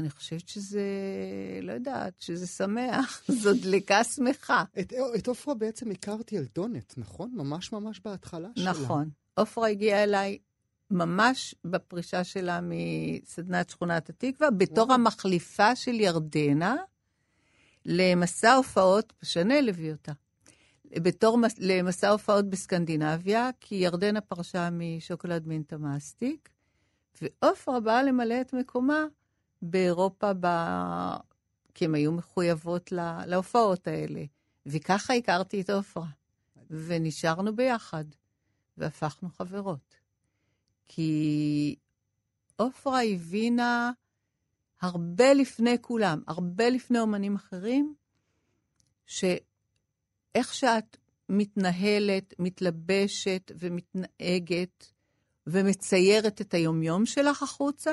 אני 0.00 0.10
חושבת 0.10 0.48
שזה, 0.48 0.82
לא 1.62 1.72
יודעת, 1.72 2.20
שזה 2.20 2.46
שמח, 2.46 3.22
זו 3.42 3.50
דלקה 3.54 4.04
שמחה. 4.04 4.64
את, 4.80 4.92
את 5.16 5.26
עופרה 5.26 5.54
בעצם 5.54 5.90
הכרתי 5.90 6.38
על 6.38 6.44
דונט, 6.54 6.94
נכון? 6.96 7.30
ממש 7.34 7.72
ממש 7.72 8.00
בהתחלה 8.04 8.48
שלה. 8.56 8.70
נכון. 8.70 9.10
עופרה 9.34 9.68
הגיעה 9.68 10.02
אליי 10.04 10.38
ממש 10.90 11.54
בפרישה 11.64 12.24
שלה 12.24 12.60
מסדנת 12.62 13.70
שכונת 13.70 14.08
התקווה, 14.08 14.50
בתור. 14.50 14.92
המחליפה 14.92 15.76
של 15.76 15.94
ירדנה 15.94 16.76
למסע 17.86 18.52
הופעות, 18.52 19.12
שנל 19.22 19.68
הביא 19.68 19.92
אותה. 19.92 20.12
בתור 20.84 21.38
מס- 21.38 21.58
למסע 21.58 22.08
הופעות 22.08 22.50
בסקנדינביה, 22.50 23.50
כי 23.60 23.74
ירדנה 23.74 24.20
פרשה 24.20 24.68
משוקולד 24.72 25.46
מינטה 25.46 25.78
מסטיק, 25.78 26.48
ועופרה 27.22 27.80
באה 27.80 28.02
למלא 28.02 28.40
את 28.40 28.52
מקומה 28.52 29.04
באירופה, 29.62 30.32
ב... 30.40 30.46
כי 31.74 31.84
הן 31.84 31.94
היו 31.94 32.12
מחויבות 32.12 32.92
לה... 32.92 33.26
להופעות 33.26 33.86
האלה. 33.86 34.24
וככה 34.66 35.14
הכרתי 35.14 35.60
את 35.60 35.70
עופרה, 35.70 36.06
ונשארנו 36.70 37.56
ביחד, 37.56 38.04
והפכנו 38.76 39.28
חברות. 39.28 39.96
כי 40.88 41.76
עופרה 42.56 43.02
הבינה 43.02 43.92
הרבה 44.80 45.34
לפני 45.34 45.76
כולם, 45.80 46.22
הרבה 46.26 46.68
לפני 46.68 47.00
אומנים 47.00 47.36
אחרים, 47.36 47.94
שאיך 49.06 50.54
שאת 50.54 50.96
מתנהלת, 51.28 52.34
מתלבשת 52.38 53.52
ומתנהגת 53.58 54.92
ומציירת 55.46 56.40
את 56.40 56.54
היומיום 56.54 57.06
שלך 57.06 57.42
החוצה, 57.42 57.92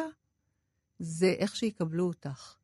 זה 1.00 1.36
איך 1.38 1.56
שיקבלו 1.56 2.08
אותך. 2.08 2.56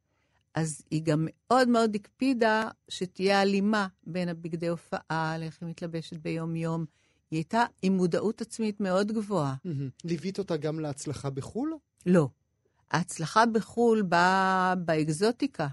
אז 0.53 0.83
היא 0.91 1.03
גם 1.03 1.27
מאוד 1.29 1.67
מאוד 1.67 1.95
הקפידה 1.95 2.69
שתהיה 2.89 3.41
הלימה 3.41 3.87
בין 4.03 4.29
הבגדי 4.29 4.67
הופעה 4.67 5.37
לאיך 5.39 5.57
היא 5.61 5.69
מתלבשת 5.69 6.17
ביום-יום. 6.17 6.85
היא 7.31 7.37
הייתה 7.37 7.65
עם 7.81 7.97
מודעות 7.97 8.41
עצמית 8.41 8.79
מאוד 8.79 9.11
גבוהה. 9.11 9.55
ליווית 10.03 10.39
אותה 10.39 10.57
גם 10.57 10.79
להצלחה 10.79 11.29
בחו"ל? 11.29 11.73
לא. 12.05 12.29
ההצלחה 12.91 13.45
בחו"ל 13.45 14.01
באה 14.01 14.75
באקזוטיקה. 14.75 15.67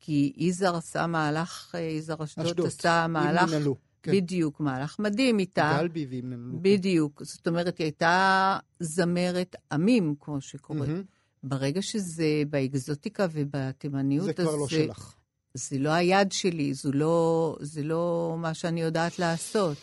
כי 0.00 0.32
יזהר 0.36 0.76
עשה 0.76 1.06
מהלך, 1.06 1.74
אה, 1.74 1.80
יזהר 1.80 2.24
אשדוד 2.24 2.46
אשדוד. 2.46 2.66
עשה 2.66 3.06
מהלך, 3.06 3.48
ננעלו. 3.48 3.76
כן. 4.02 4.12
בדיוק, 4.12 4.60
מהלך 4.60 4.98
מדהים 4.98 5.38
איתה. 5.38 5.76
גלבי 5.78 6.06
ועם 6.10 6.30
ננעלו. 6.30 6.58
בדיוק. 6.62 7.22
זאת 7.24 7.46
אומרת, 7.46 7.78
היא 7.78 7.84
הייתה 7.84 8.58
זמרת 8.80 9.56
עמים, 9.72 10.14
כמו 10.20 10.40
שקוראים. 10.40 10.92
מהמם. 10.92 11.02
ברגע 11.44 11.82
שזה 11.82 12.42
באקזוטיקה 12.50 13.26
ובתימניות, 13.32 14.24
זה 14.24 14.30
אז 14.30 14.36
כבר 14.36 14.56
לא 14.56 14.66
זה, 14.70 14.76
שלך. 14.76 15.14
זה 15.54 15.78
לא 15.78 15.90
היד 15.90 16.32
שלי, 16.32 16.74
זו 16.74 16.92
לא, 16.92 17.56
זה 17.60 17.82
לא 17.82 18.34
מה 18.38 18.54
שאני 18.54 18.80
יודעת 18.80 19.18
לעשות. 19.18 19.76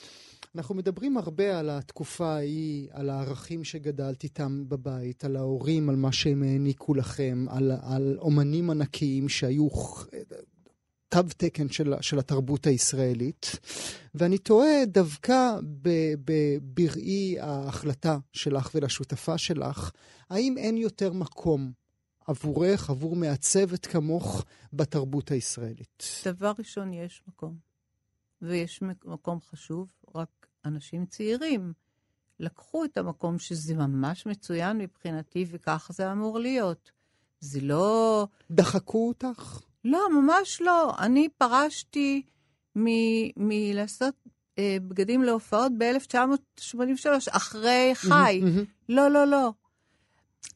אנחנו 0.56 0.76
מדברים 0.76 1.18
הרבה 1.18 1.60
על 1.60 1.70
התקופה 1.70 2.34
ההיא, 2.34 2.88
על 2.92 3.10
הערכים 3.10 3.64
שגדלת 3.64 4.24
איתם 4.24 4.64
בבית, 4.68 5.26
על 5.26 5.36
ההורים, 5.36 5.90
על 5.90 5.96
מה 5.96 6.12
שהם 6.12 6.44
העניקו 6.44 6.94
לכם, 6.94 7.46
על, 7.50 7.72
על 7.82 8.18
אומנים 8.20 8.70
ענקיים 8.70 9.30
שהיו 9.30 9.68
תו 11.12 11.20
תקן 11.38 11.70
של, 11.70 11.94
של 12.02 12.20
התרבות 12.20 12.68
הישראלית. 12.68 13.52
ואני 14.16 14.38
תוהה 14.38 14.86
דווקא 14.86 15.56
בראי 16.62 17.40
ההחלטה 17.40 18.18
שלך 18.34 18.70
ולשותפה 18.76 19.38
שלך, 19.38 19.92
האם 20.30 20.58
אין 20.58 20.78
יותר 20.78 21.14
מקום 21.14 21.72
עבורך, 22.28 22.90
עבור 22.90 23.16
מעצבת 23.16 23.86
כמוך, 23.86 24.46
בתרבות 24.74 25.32
הישראלית? 25.32 26.04
דבר 26.26 26.52
ראשון, 26.60 26.94
יש 26.94 27.24
מקום. 27.28 27.56
ויש 28.42 28.82
מק- 28.82 29.06
מקום 29.06 29.40
חשוב, 29.42 29.92
רק 30.16 30.48
אנשים 30.66 31.06
צעירים 31.06 31.74
לקחו 32.40 32.86
את 32.86 32.98
המקום 32.98 33.40
שזה 33.40 33.76
ממש 33.76 34.26
מצוין 34.26 34.78
מבחינתי, 34.78 35.46
וכך 35.50 35.92
זה 35.94 36.12
אמור 36.12 36.40
להיות. 36.40 36.92
זה 37.40 37.62
לא... 37.62 38.28
דחקו 38.52 39.08
אותך? 39.08 39.60
לא, 39.86 40.00
ממש 40.22 40.62
לא. 40.62 40.94
אני 41.00 41.30
פרשתי 41.38 42.22
מ- 42.78 43.32
מלעשות 43.48 44.14
אה, 44.60 44.78
בגדים 44.88 45.24
להופעות 45.24 45.72
ב-1983, 45.78 46.66
אחרי 47.30 47.92
חי. 47.94 48.40
מהמם. 48.44 48.64
לא, 48.90 49.08
לא, 49.12 49.28
לא. 49.28 49.52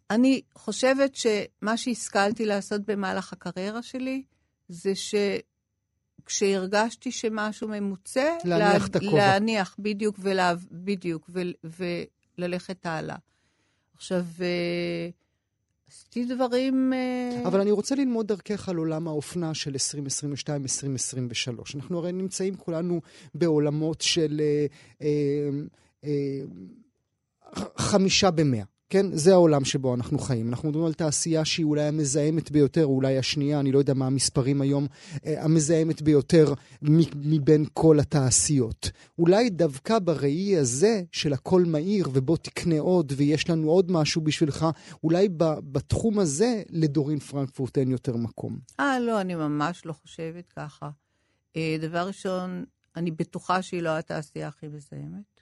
אני 0.09 0.41
חושבת 0.55 1.15
שמה 1.15 1.77
שהשכלתי 1.77 2.45
לעשות 2.45 2.81
במהלך 2.85 3.33
הקריירה 3.33 3.81
שלי, 3.81 4.23
זה 4.69 4.91
שכשהרגשתי 6.23 7.11
שמשהו 7.11 7.67
ממוצה, 7.67 8.37
להניח 8.45 8.81
לה- 8.81 8.85
את 8.85 8.95
הכובע. 8.95 9.17
להניח, 9.17 9.75
בדיוק, 9.79 10.15
ולה, 10.19 10.53
בדיוק, 10.71 11.29
ו, 11.29 11.41
וללכת 12.37 12.85
הלאה. 12.85 13.15
עכשיו, 13.95 14.25
אה, 14.41 15.09
עשיתי 15.95 16.25
דברים... 16.35 16.93
אה, 16.93 17.47
אבל 17.47 17.61
אני 17.61 17.71
רוצה 17.71 17.95
ללמוד 17.95 18.27
דרכך 18.27 18.69
על 18.69 18.75
עולם 18.75 19.07
האופנה 19.07 19.53
של 19.53 19.71
2022-2023. 19.71 19.75
אנחנו 21.75 21.97
הרי 21.97 22.11
נמצאים 22.11 22.55
כולנו 22.55 23.01
בעולמות 23.33 24.01
של 24.01 24.41
אה, 24.41 24.65
אה, 25.01 25.49
אה, 26.03 26.41
חמישה 27.77 28.31
במאה. 28.31 28.63
כן? 28.89 29.05
זה 29.11 29.33
העולם 29.33 29.65
שבו 29.65 29.95
אנחנו 29.95 30.19
חיים. 30.19 30.49
אנחנו 30.49 30.69
מדברים 30.69 30.85
על 30.85 30.93
תעשייה 30.93 31.45
שהיא 31.45 31.65
אולי 31.65 31.83
המזהמת 31.83 32.51
ביותר, 32.51 32.85
או 32.85 32.95
אולי 32.95 33.17
השנייה, 33.17 33.59
אני 33.59 33.71
לא 33.71 33.79
יודע 33.79 33.93
מה 33.93 34.07
המספרים 34.07 34.61
היום, 34.61 34.87
אה, 35.25 35.43
המזהמת 35.43 36.01
ביותר 36.01 36.53
מבין 37.15 37.65
כל 37.73 37.99
התעשיות. 37.99 38.91
אולי 39.19 39.49
דווקא 39.49 39.99
בראי 39.99 40.57
הזה 40.57 41.03
של 41.11 41.33
הכל 41.33 41.63
מהיר, 41.65 42.09
ובוא 42.13 42.37
תקנה 42.37 42.79
עוד, 42.79 43.13
ויש 43.17 43.49
לנו 43.49 43.69
עוד 43.69 43.91
משהו 43.91 44.21
בשבילך, 44.21 44.65
אולי 45.03 45.29
בתחום 45.71 46.19
הזה 46.19 46.63
לדורין 46.69 47.19
פרנקפורט 47.19 47.77
אין 47.77 47.91
יותר 47.91 48.15
מקום. 48.15 48.59
אה, 48.79 48.99
לא, 48.99 49.21
אני 49.21 49.35
ממש 49.35 49.85
לא 49.85 49.93
חושבת 49.93 50.47
ככה. 50.55 50.89
אה, 51.55 51.77
דבר 51.81 52.07
ראשון, 52.07 52.65
אני 52.95 53.11
בטוחה 53.11 53.61
שהיא 53.61 53.81
לא 53.81 53.97
התעשייה 53.97 54.47
הכי 54.47 54.67
מזהמת, 54.67 55.34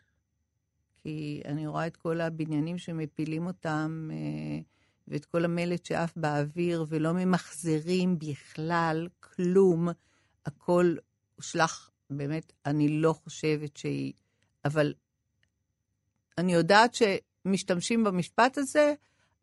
כי 1.04 1.42
אני 1.46 1.68
רואה 1.68 1.88
את 1.88 1.98
כל 1.98 2.22
הבניינים 2.22 2.78
שמפילים 2.78 3.48
אותם, 3.48 4.10
אה, 4.14 4.60
ואת 5.08 5.26
כל 5.26 5.46
המלט 5.46 5.86
שעף 5.86 6.14
באוויר, 6.16 6.86
ולא 6.90 7.14
ממחזרים 7.14 8.20
בכלל 8.20 9.08
כלום. 9.20 9.90
הכל 10.46 10.96
הושלך, 11.36 11.90
באמת, 12.10 12.54
אני 12.66 12.88
לא 12.90 13.14
חושבת 13.14 13.78
שהיא... 13.78 14.14
אבל 14.66 14.94
אני 16.38 16.54
יודעת 16.54 16.92
שמשתמשים 16.94 18.04
במשפט 18.04 18.58
הזה, 18.58 18.94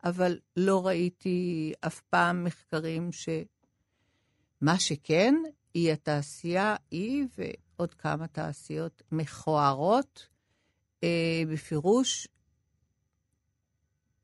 אבל 0.03 0.39
לא 0.57 0.87
ראיתי 0.87 1.73
אף 1.81 2.01
פעם 2.01 2.43
מחקרים 2.43 3.11
ש... 3.11 3.29
מה 4.61 4.79
שכן, 4.79 5.35
היא 5.73 5.91
התעשייה, 5.91 6.75
היא 6.91 7.25
ועוד 7.37 7.93
כמה 7.93 8.27
תעשיות 8.27 9.03
מכוערות, 9.11 10.27
בפירוש, 11.51 12.27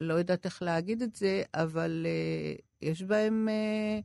לא 0.01 0.13
יודעת 0.13 0.45
איך 0.45 0.61
להגיד 0.61 1.01
את 1.01 1.15
זה, 1.15 1.43
אבל 1.53 2.05
אה, 2.05 2.53
יש 2.81 3.03
בהם 3.03 3.49
אה, 3.49 3.99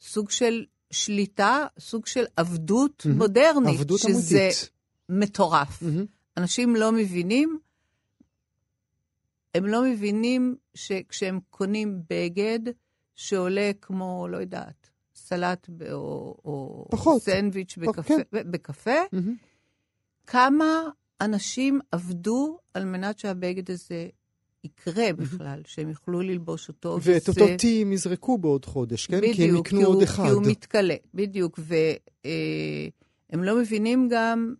סוג 0.00 0.30
של 0.30 0.64
שליטה, 0.90 1.66
סוג 1.78 2.06
של 2.06 2.24
עבדות 2.36 3.02
מהמם. 3.06 3.18
מודרנית, 3.18 3.78
עבדות 3.78 3.98
שזה 3.98 4.38
אמיתית. 4.42 4.70
מטורף. 5.08 5.82
מהמם. 5.82 6.04
אנשים 6.36 6.76
לא 6.76 6.92
מבינים, 6.92 7.58
הם 9.54 9.66
לא 9.66 9.82
מבינים 9.82 10.56
שכשהם 10.74 11.40
קונים 11.50 12.02
בגד 12.10 12.58
שעולה 13.14 13.70
כמו, 13.80 14.28
לא 14.30 14.36
יודעת, 14.36 14.90
סלט 15.14 15.66
ב- 15.68 15.82
או, 15.92 16.36
או 16.44 16.86
פחות. 16.90 17.22
סנדוויץ' 17.22 17.78
פחות, 17.78 17.96
בקפה, 17.96 18.14
כן. 18.30 18.50
בקפה, 18.50 18.90
מהמם. 19.12 19.36
כמה 20.26 20.88
אנשים 21.20 21.80
עבדו 21.92 22.58
על 22.74 22.84
מנת 22.84 23.18
שהבגד 23.18 23.70
הזה 23.70 24.08
יקרה 24.64 25.12
בכלל, 25.12 25.62
שהם 25.66 25.88
יוכלו 25.88 26.20
ללבוש 26.20 26.68
אותו. 26.68 26.98
ואת 27.02 27.28
וזה- 27.28 27.40
אותו 27.42 27.56
טי 27.58 27.82
הם 27.82 27.92
יזרקו 27.92 28.38
בעוד 28.38 28.64
חודש, 28.64 29.06
כן? 29.06 29.18
בדיוק, 29.18 29.36
כי 29.36 29.48
הם 29.48 29.56
יקנו 29.56 29.78
הוא- 29.80 29.86
עוד 29.86 30.02
אחד. 30.02 30.22
כי 30.24 30.30
הוא 30.30 30.42
מתכלה, 30.46 30.94
בדיוק, 31.14 31.60
והם 31.62 33.44
לא 33.44 33.58
מבינים 33.60 34.08
גם 34.12 34.54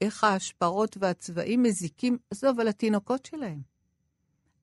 איך 0.00 0.24
ההשפרות 0.24 0.96
והצבעים 1.00 1.62
מזיקים, 1.62 2.18
עזוב, 2.30 2.60
על 2.60 2.68
התינוקות 2.68 3.26
שלהם. 3.26 3.60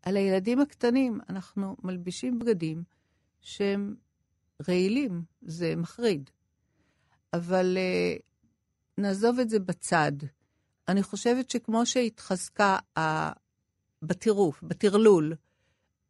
על 0.02 0.18
הילדים 0.18 0.60
הקטנים, 0.60 1.20
אנחנו 1.30 1.76
מלבישים 1.84 2.40
בגדים 2.40 2.84
שהם 3.42 3.96
רעילים, 4.68 5.24
זה 5.42 5.76
מחריד. 5.76 6.30
אבל 7.34 7.78
uh, 7.78 8.22
נעזוב 8.98 9.40
את 9.40 9.50
זה 9.50 9.60
בצד. 9.60 10.12
אני 10.88 11.04
חושבת 11.04 11.50
שכמו 11.50 11.86
שהתחזקה 11.86 12.78
ה... 12.98 13.32
בטירוף, 14.04 14.64
בטרלול, 14.64 15.36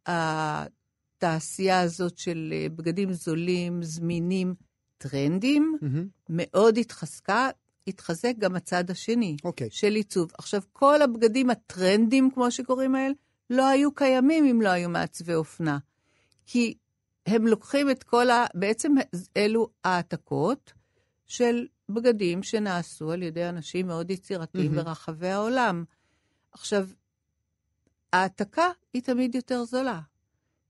התעשייה 0.05 1.79
הזאת 1.81 2.17
של 2.17 2.53
אה, 2.55 2.69
בגדים 2.69 3.13
זולים, 3.13 3.83
זמינים, 3.83 4.55
טרנדים, 4.97 5.77
מהמם. 5.81 6.07
מאוד 6.29 6.77
התחזקה, 6.77 7.49
התחזק 7.87 8.33
גם 8.37 8.55
הצד 8.55 8.89
השני 8.89 9.37
אוקיי. 9.43 9.67
של 9.71 9.95
עיצוב. 9.95 10.31
עכשיו, 10.37 10.61
כל 10.73 11.01
הבגדים 11.01 11.49
הטרנדים, 11.49 12.31
כמו 12.33 12.51
שקוראים 12.51 12.93
להם, 12.93 13.11
לא 13.49 13.67
היו 13.67 13.93
קיימים 13.93 14.45
אם 14.45 14.61
לא 14.61 14.69
היו 14.69 14.89
מעצבי 14.89 15.33
אופנה. 15.33 15.77
כי 16.45 16.73
הם 17.25 17.47
לוקחים 17.47 17.89
את 17.89 18.03
כל 18.03 18.29
ה... 18.29 18.45
בעצם 18.53 18.93
אלו 19.37 19.69
העתקות 19.83 20.73
של 21.25 21.67
בגדים 21.89 22.43
שנעשו 22.43 23.11
על 23.11 23.23
ידי 23.23 23.49
אנשים 23.49 23.87
מאוד 23.87 24.11
יצירתיים 24.11 24.71
מהמם. 24.71 24.83
ברחבי 24.83 25.27
העולם. 25.27 25.83
עכשיו, 26.51 26.89
העתקה 28.13 28.67
היא 28.93 29.01
תמיד 29.01 29.35
יותר 29.35 29.63
זולה, 29.63 29.99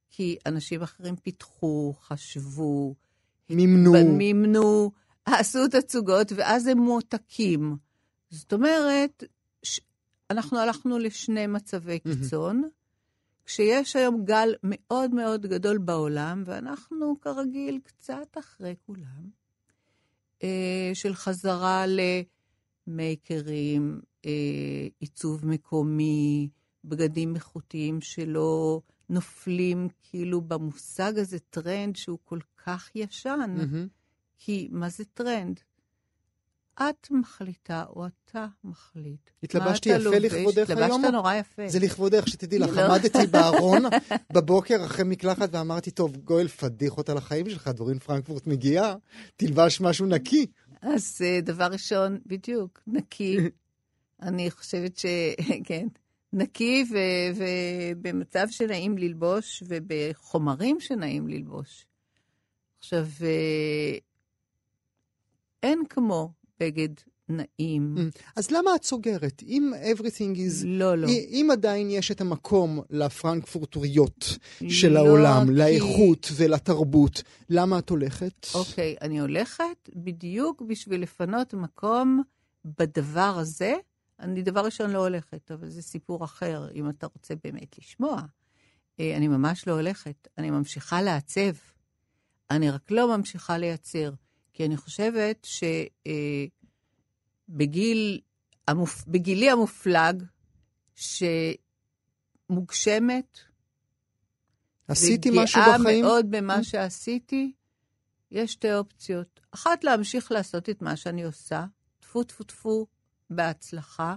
כי 0.10 0.38
אנשים 0.46 0.82
אחרים 0.82 1.16
פיתחו, 1.16 1.94
חשבו, 2.00 2.96
מימנו. 3.50 3.92
מימנו, 4.18 4.92
עשו 5.26 5.68
תצוגות, 5.68 6.32
ואז 6.36 6.68
הם 6.68 6.78
מועתקים. 6.78 7.78
זאת 8.30 8.54
אומרת, 8.54 9.24
ש... 9.64 9.80
אנחנו 10.30 10.60
הלכנו 10.60 11.00
לשני 11.00 11.48
מצבי. 11.48 12.00
קיצון, 12.00 12.70
כשיש 13.46 13.96
היום 13.96 14.26
גל 14.26 14.54
מאוד 14.64 15.14
מאוד 15.14 15.46
גדול 15.46 15.78
בעולם, 15.78 16.44
ואנחנו 16.46 17.20
כרגיל 17.22 17.80
קצת 17.84 18.38
אחרי 18.40 18.76
כולם, 18.86 19.30
של 20.94 21.14
חזרה 21.14 21.86
ל 22.88 23.02
makers, 23.02 24.02
אה, 24.26 24.88
עיצוב 25.00 25.46
מקומי, 25.46 26.50
בגדים 26.86 27.36
איכותיים 27.36 28.02
שלא 28.02 28.82
נופלים 29.10 29.88
כאילו 30.02 30.42
במושג 30.42 31.18
הזה 31.18 31.40
טרנד 31.40 31.96
שהוא 31.96 32.20
כל 32.24 32.40
כך 32.66 32.96
ישן. 32.96 33.56
מהמם. 33.58 33.88
כי 34.38 34.70
מה 34.72 34.90
זה 34.90 35.04
טרנד? 35.06 35.60
את 36.80 37.08
מחליטה 37.12 37.84
או 37.90 38.06
אתה 38.08 38.46
מחליט. 38.64 39.30
התלבשתי 39.44 39.90
יפה 39.90 39.98
לובש? 39.98 40.18
לכבודך 40.18 40.70
היום? 40.70 40.82
התלבשת 40.82 41.14
נורא 41.14 41.34
יפה. 41.34 41.68
זה 41.68 41.80
לכבודך, 41.80 42.28
שתדעי 42.28 42.60
לך, 42.60 42.78
לא. 42.78 42.82
עמדתי 42.82 43.28
בארון 43.32 43.84
בבוקר 44.34 44.86
אחרי 44.86 45.04
מקלחת 45.06 45.50
ואמרתי, 45.52 45.92
טוב, 45.92 46.18
גואל, 46.18 46.48
פדיח 46.48 46.98
אותה 46.98 47.14
לחיים 47.14 47.50
שלך, 47.50 47.68
דורין 47.68 48.00
פרנקפורט 48.00 48.48
מגיעה, 48.48 48.96
תלבש 49.36 49.82
משהו 49.82 50.06
נקי. 50.06 50.46
אז 50.82 51.22
אה, 51.24 51.40
דבר 51.42 51.68
ראשון, 51.72 52.20
בדיוק, 52.26 52.80
נקי. 52.88 53.38
אני 54.22 54.52
חושבת 54.52 54.98
ש... 54.98 55.06
כן. 55.68 55.88
נקי 56.34 56.84
ו- 56.92 57.36
ובמצב 57.36 58.46
שנעים 58.50 58.98
ללבוש 58.98 59.64
ובחומרים 59.68 60.80
שנעים 60.80 61.28
ללבוש. 61.28 61.86
עכשיו, 62.80 63.08
אה, 63.22 63.98
אין 65.64 65.84
כמו 65.90 66.32
בגד 66.60 66.90
נעים. 67.30 67.96
אז 68.36 68.52
למה 68.52 68.76
את 68.76 68.84
סוגרת? 68.84 69.44
אם 69.48 69.72
everything 69.96 70.36
is... 70.38 70.66
לא, 70.66 70.98
לא. 70.98 71.08
אם- 71.08 71.50
עדיין 71.52 71.90
יש 71.90 72.12
את 72.12 72.22
המקום 72.22 72.82
לפרנקפורטוריות 72.90 74.38
של 74.70 74.90
לא, 74.94 75.00
העולם, 75.00 75.48
כי- 75.48 75.54
לאיכות 75.54 76.28
ולתרבות, 76.36 77.24
למה 77.50 77.80
את 77.80 77.90
הולכת? 77.90 78.48
אוקיי, 78.56 78.96
אני 79.02 79.20
הולכת 79.20 79.90
בדיוק 79.96 80.62
בשביל 80.62 81.02
לפנות 81.02 81.54
מקום 81.54 82.22
בדבר 82.80 83.36
הזה. 83.40 83.74
אני 84.20 84.42
דבר 84.42 84.66
ראשון 84.66 84.92
לא 84.92 85.00
הולכת, 85.00 85.52
אבל 85.52 85.70
זה 85.70 85.82
סיפור 85.82 86.24
אחר, 86.24 86.68
אם 86.76 86.90
אתה 86.90 87.08
רוצה 87.16 87.34
באמת 87.44 87.78
לשמוע. 87.80 88.22
אה, 89.00 89.18
אני 89.18 89.28
ממש 89.28 89.68
לא 89.68 89.74
הולכת, 89.74 90.28
אני 90.38 90.52
ממשיכה 90.52 91.02
לעצב. 91.02 91.52
אני 92.52 92.70
רק 92.72 92.92
לא 92.92 93.18
ממשיכה 93.18 93.58
לייצר, 93.58 94.12
כי 94.54 94.66
אני 94.66 94.78
חושבת 94.78 95.48
שבגיל, 97.50 98.22
המופ... 98.68 99.04
בגילי 99.08 99.50
המופלג, 99.50 100.24
שמוגשמת, 102.50 103.40
עשיתי 104.88 105.30
משהו 105.36 105.62
וגאה 105.62 105.78
בחיים? 105.80 106.06
מאוד 106.06 106.32
במה 106.32 106.64
שעשיתי, 106.64 107.52
יש 108.32 108.52
שתי 108.52 108.74
אופציות. 108.74 109.40
אחת, 109.52 109.84
להמשיך 109.84 110.32
לעשות 110.32 110.70
את 110.70 110.82
מה 110.82 110.96
שאני 110.96 111.24
עושה, 111.24 111.66
טפו 112.00 112.24
טפו 112.24 112.44
טפו, 112.44 112.88
בהצלחה, 113.30 114.16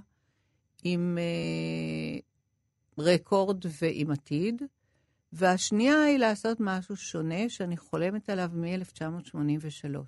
עם 0.85 1.19
אה, 1.19 2.19
רקורד 2.99 3.65
ועם 3.81 4.11
עתיד. 4.11 4.63
והשנייה 5.39 6.03
היא 6.03 6.19
לעשות 6.19 6.57
משהו 6.61 6.97
שונה 6.97 7.49
שאני 7.49 7.77
חולמת 7.77 8.31
עליו 8.31 8.51
מ-1983. 8.53 9.99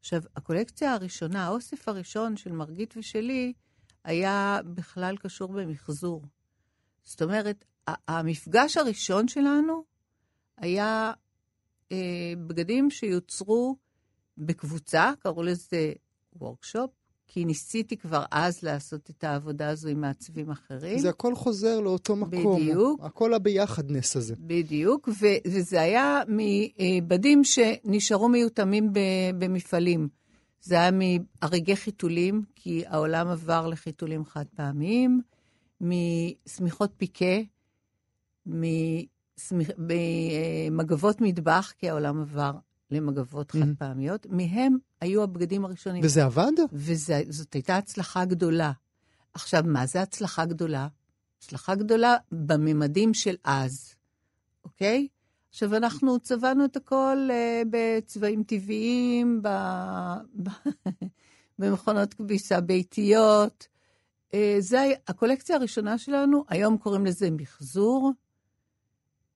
עכשיו, 0.00 0.22
הקולקציה 0.36 0.92
הראשונה, 0.92 1.46
האוסף 1.46 1.88
הראשון 1.88 2.36
של 2.36 2.52
מרגית 2.52 2.94
ושלי, 2.96 3.52
היה 4.04 4.60
בכלל 4.74 5.16
קשור 5.16 5.52
במחזור. 5.52 6.22
זאת 7.02 7.22
אומרת, 7.22 7.64
המפגש 7.86 8.76
הראשון 8.76 9.28
שלנו 9.28 9.84
היה 10.56 11.12
אה, 11.92 12.32
בגדים 12.46 12.90
שיוצרו 12.90 13.76
בקבוצה, 14.38 15.12
קראו 15.20 15.42
לזה 15.42 15.92
וורקשופ, 16.32 16.90
כי 17.28 17.44
ניסיתי 17.44 17.96
כבר 17.96 18.24
אז 18.30 18.62
לעשות 18.62 19.10
את 19.10 19.24
העבודה 19.24 19.68
הזו 19.68 19.88
עם 19.88 20.00
מעצבים 20.00 20.50
אחרים. 20.50 20.98
זה 20.98 21.08
הכל 21.08 21.34
חוזר 21.34 21.80
לאותו 21.80 22.16
מקום. 22.16 22.60
בדיוק. 22.60 23.00
הכל 23.04 23.34
הביחדנס 23.34 24.16
הזה. 24.16 24.34
בדיוק, 24.38 25.08
ו- 25.08 25.48
וזה 25.48 25.80
היה 25.80 26.20
מבדים 26.28 27.44
שנשארו 27.44 28.28
מיותמים 28.28 28.90
במפעלים. 29.38 30.08
זה 30.60 30.74
היה 30.74 30.90
מאריגי 30.90 31.76
חיתולים, 31.76 32.42
כי 32.54 32.84
העולם 32.86 33.28
עבר 33.28 33.66
לחיתולים 33.66 34.24
חד 34.24 34.44
פעמיים, 34.56 35.20
משמיכות 35.80 36.90
פיקה, 36.96 37.36
ממגבות 39.78 41.20
מטבח, 41.20 41.72
כי 41.78 41.90
העולם 41.90 42.20
עבר 42.20 42.52
למגבות. 42.90 43.50
חד 43.50 43.66
פעמיות. 43.78 44.26
מהם 44.30 44.76
היו 45.00 45.22
הבגדים 45.22 45.64
הראשונים. 45.64 46.04
וזה 46.04 46.24
עבד? 46.24 46.52
וזאת 46.72 47.52
הייתה 47.52 47.76
הצלחה 47.76 48.24
גדולה. 48.24 48.72
עכשיו, 49.34 49.62
מה 49.66 49.86
זה 49.86 50.02
הצלחה 50.02 50.44
גדולה? 50.44 50.88
הצלחה 51.38 51.74
גדולה 51.74 52.16
בממדים 52.32 53.14
של 53.14 53.36
אז, 53.44 53.94
אוקיי? 54.64 55.08
עכשיו, 55.50 55.76
אנחנו 55.76 56.18
צבענו 56.18 56.64
את 56.64 56.76
הכל 56.76 57.28
uh, 57.30 57.68
בצבעים 57.70 58.42
טבעיים, 58.42 59.42
ב... 59.42 59.48
ב... 60.42 60.48
במכונות 61.58 62.14
כביסה 62.14 62.60
ביתיות. 62.60 63.66
Uh, 64.30 64.34
זה 64.58 64.92
הקולקציה 65.08 65.56
הראשונה 65.56 65.98
שלנו, 65.98 66.44
היום 66.48 66.78
קוראים 66.78 67.06
לזה 67.06 67.30
מחזור. 67.30 68.12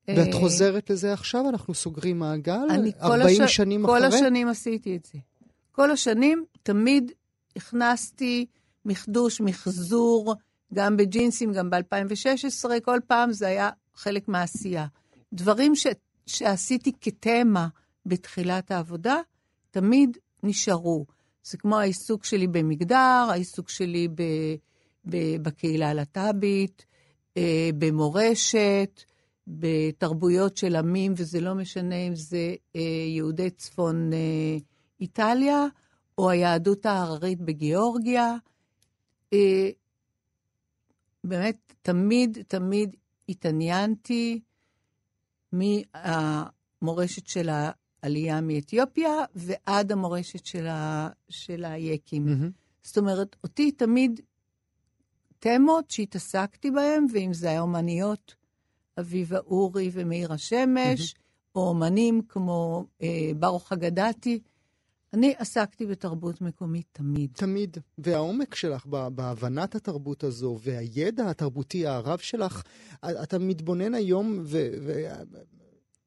ואת 0.08 0.34
אה, 0.34 0.40
חוזרת 0.40 0.90
לזה 0.90 1.12
עכשיו? 1.12 1.48
אנחנו 1.48 1.74
סוגרים 1.74 2.18
מעגל? 2.18 2.66
אני 2.70 2.92
כל 2.92 3.20
40 3.20 3.42
הש... 3.42 3.56
שנים 3.56 3.86
כל 3.86 3.98
אחרי? 3.98 4.18
השנים 4.18 4.48
עשיתי 4.48 4.96
את 4.96 5.04
זה. 5.12 5.18
כל 5.72 5.90
השנים 5.90 6.44
תמיד 6.62 7.12
הכנסתי 7.56 8.46
מחדוש, 8.84 9.40
מחזור, 9.40 10.34
גם 10.74 10.96
בג'ינסים, 10.96 11.52
גם 11.52 11.70
ב-2016, 11.70 12.80
כל 12.84 12.98
פעם 13.06 13.32
זה 13.32 13.46
היה 13.46 13.70
חלק 13.94 14.28
מהעשייה. 14.28 14.86
דברים 15.32 15.74
ש... 15.74 15.86
שעשיתי 16.26 16.92
כתמה 17.00 17.68
בתחילת 18.06 18.70
העבודה, 18.70 19.16
תמיד 19.70 20.18
נשארו. 20.42 21.06
זה 21.44 21.58
כמו 21.58 21.78
העיסוק 21.78 22.24
שלי 22.24 22.46
במגדר, 22.46 23.26
העיסוק 23.30 23.68
שלי 23.68 24.08
ב... 24.08 24.22
ב... 25.04 25.16
בקהילה 25.42 25.90
הלהט"בית, 25.90 26.86
אה, 27.36 27.70
במורשת, 27.78 29.02
בתרבויות 29.46 30.56
של 30.56 30.76
עמים, 30.76 31.14
וזה 31.16 31.40
לא 31.40 31.54
משנה 31.54 31.96
אם 31.96 32.14
זה 32.14 32.54
אה, 32.76 32.80
יהודי 33.08 33.50
צפון 33.50 34.12
אה, 34.12 34.58
איטליה, 35.02 35.66
או 36.18 36.30
היהדות 36.30 36.86
ההררית 36.86 37.40
בגיאורגיה. 37.40 38.36
אה, 39.32 39.70
באמת 41.24 41.72
תמיד, 41.82 42.38
תמיד 42.48 42.96
התעניינתי 43.28 44.40
מהמורשת 45.52 47.26
של 47.26 47.48
העלייה 48.02 48.40
מאתיופיה 48.40 49.12
ועד 49.34 49.92
המורשת 49.92 50.46
של, 50.46 50.66
ה, 50.66 51.08
של 51.28 51.64
היקים. 51.64 52.24
מהמם. 52.24 52.50
זאת 52.82 52.98
אומרת, 52.98 53.36
אותי 53.44 53.72
תמיד 53.72 54.20
תמות 55.38 55.90
שהתעסקתי 55.90 56.70
בהן, 56.70 57.06
ואם 57.12 57.34
זה 57.34 57.50
היה 57.50 57.60
אומניות, 57.60 58.34
אביבה 59.00 59.38
אורי 59.38 59.90
ומאיר 59.92 60.32
השמש, 60.32 61.14
או 61.54 61.68
אומנים 61.68 62.22
כמו 62.28 62.84
אה, 63.02 63.30
ברוך 63.38 63.72
אגדתי, 63.72 64.40
אני 65.12 65.34
עסקתי 65.38 65.86
בתרבות 65.86 66.40
מקומית 66.40 66.86
תמיד. 66.92 67.30
תמיד. 67.36 67.76
והעומק 67.98 68.54
שלך 68.54 68.86
בהבנת 68.86 69.74
התרבות 69.74 70.24
הזו, 70.24 70.58
והידע 70.62 71.30
התרבותי 71.30 71.86
הרב 71.86 72.18
שלך, 72.18 72.62
אתה 73.04 73.38
מתבונן 73.38 73.94
היום, 73.94 74.42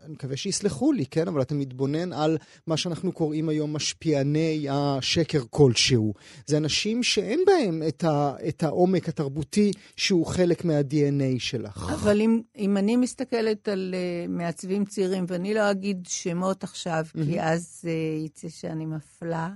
ואני 0.05 0.13
מקווה 0.13 0.37
שיסלחו 0.37 0.91
לי, 0.91 1.05
כן? 1.05 1.27
אבל 1.27 1.41
אתה 1.41 1.55
מתבונן 1.55 2.13
על 2.13 2.37
מה 2.67 2.77
שאנחנו 2.77 3.11
קוראים 3.11 3.49
היום 3.49 3.73
משפיעני 3.73 4.67
השקר 4.71 5.41
כלשהו. 5.49 6.13
זה 6.47 6.57
אנשים 6.57 7.03
שאין 7.03 7.39
בהם 7.47 7.83
את, 7.87 8.03
ה- 8.03 8.33
את 8.47 8.63
העומק 8.63 9.09
התרבותי 9.09 9.71
שהוא 9.95 10.25
חלק 10.25 10.65
מה-DNA 10.65 11.39
שלך. 11.39 11.91
אבל 11.93 12.21
אם, 12.21 12.41
אם 12.57 12.77
אני 12.77 12.95
מסתכלת 12.95 13.67
על 13.67 13.95
uh, 13.95 14.31
מעצבים 14.31 14.85
צעירים, 14.85 15.25
ואני 15.27 15.53
לא 15.53 15.71
אגיד 15.71 16.05
שמות 16.09 16.63
עכשיו, 16.63 17.05
כי 17.25 17.41
אז 17.41 17.81
uh, 17.83 18.25
יצא 18.25 18.49
שאני 18.49 18.85
מפלה, 18.85 19.49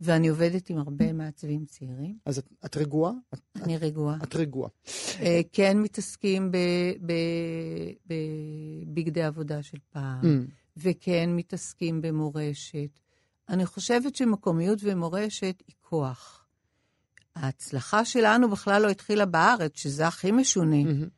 ואני 0.00 0.28
עובדת 0.28 0.70
עם 0.70 0.78
הרבה 0.78 1.12
מעצבים 1.12 1.64
צעירים, 1.64 2.18
אז 2.24 2.38
את, 2.38 2.46
את 2.64 2.76
רגועה? 2.76 3.12
את, 3.34 3.40
אני 3.62 3.76
רגועה. 3.76 4.16
את 4.22 4.36
רגועה. 4.36 4.70
Uh, 4.84 5.20
כן 5.52 5.78
מתעסקים 5.78 6.52
בבגדי 8.06 9.22
עבודה 9.22 9.62
של 9.62 9.78
פעם, 9.90 10.20
Mm. 10.22 10.50
וכן 10.76 11.30
מתעסקים 11.32 12.02
במורשת. 12.02 13.00
אני 13.48 13.66
חושבת 13.66 14.16
שמקומיות 14.16 14.78
ומורשת 14.82 15.62
היא 15.66 15.76
כוח. 15.80 16.46
ההצלחה 17.36 18.04
שלנו 18.04 18.50
בכלל 18.50 18.82
לא 18.82 18.88
התחילה 18.88 19.26
בארץ, 19.26 19.72
שזה 19.74 20.06
הכי 20.06 20.30
משונה. 20.30 20.84
מהמם. 20.84 21.08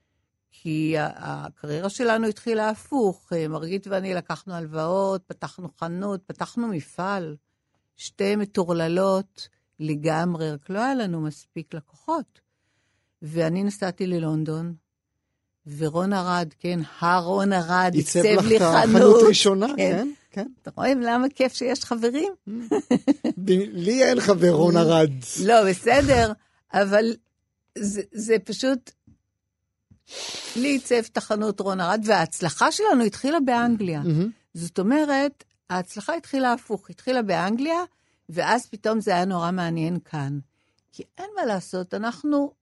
כי 0.51 0.95
הקריירה 0.99 1.91
שלנו 1.91 2.27
התחילה 2.27 2.69
הפוך. 2.69 3.33
אה, 3.33 3.49
מרגית 3.49 3.87
ואני 3.87 4.15
לקחנו 4.15 4.55
הלוואות, 4.55 5.23
פתחנו 5.27 5.69
חנות, 5.79 6.23
פתחנו 6.27 6.69
מפעל. 6.69 7.37
שתי 7.97 8.37
מטורללות 8.37 9.49
לגמרי, 9.81 10.51
רק 10.51 10.71
לא 10.71 10.79
היה 10.79 10.95
לנו 10.95 11.21
מספיק 11.21 11.75
לקוחות. 11.75 12.41
ואני 13.23 13.65
נסעתי 13.65 14.07
ללונדון, 14.07 14.75
ורון 15.77 16.13
ארד, 16.13 16.49
כן, 16.59 16.81
הרון 17.01 17.53
ארד, 17.53 17.91
עיצב 17.95 18.21
עיצב 18.21 18.41
לך 18.41 18.47
לי 18.47 18.57
את 18.57 18.63
החנות 18.63 19.03
חנות. 19.03 19.23
ראשונה, 19.29 19.67
כן. 19.67 19.75
כן, 19.77 20.09
כן. 20.31 20.47
אתה 20.63 20.71
רואה 20.77 20.95
למה 20.95 21.27
כיף 21.35 21.53
שיש 21.55 21.85
חברים? 21.85 22.33
ב- 23.39 23.51
לי 23.73 24.05
אין 24.05 24.21
חבר 24.21 24.51
רון 24.51 24.77
ארד. 24.77 25.11
לא, 25.45 25.71
בסדר, 25.71 26.33
אבל 26.75 27.05
זה, 27.79 28.03
זה 28.13 28.37
פשוט... 28.45 28.91
לי 30.57 30.69
עיצב 30.69 31.03
תחנות 31.03 31.61
רון 31.61 31.81
ארד, 31.81 32.01
וההצלחה 32.05 32.73
שלנו 32.73 33.05
התחילה 33.05 33.41
באנגליה. 33.41 34.01
מהמם. 34.01 34.31
זאת 34.55 34.79
אומרת, 34.79 35.45
ההצלחה 35.73 36.15
התחילה 36.15 36.53
הפוך, 36.53 36.91
התחילה 36.91 37.23
באנגליה, 37.23 37.85
ואז 38.29 38.67
פתאום 38.67 39.01
זה 39.01 39.11
היה 39.15 39.25
נורא 39.25 39.51
מעניין 39.51 39.99
כאן. 40.05 40.39
כי 40.93 41.03
אין 41.19 41.31
מה 41.37 41.45
לעשות, 41.45 41.95
אנחנו 41.95 42.53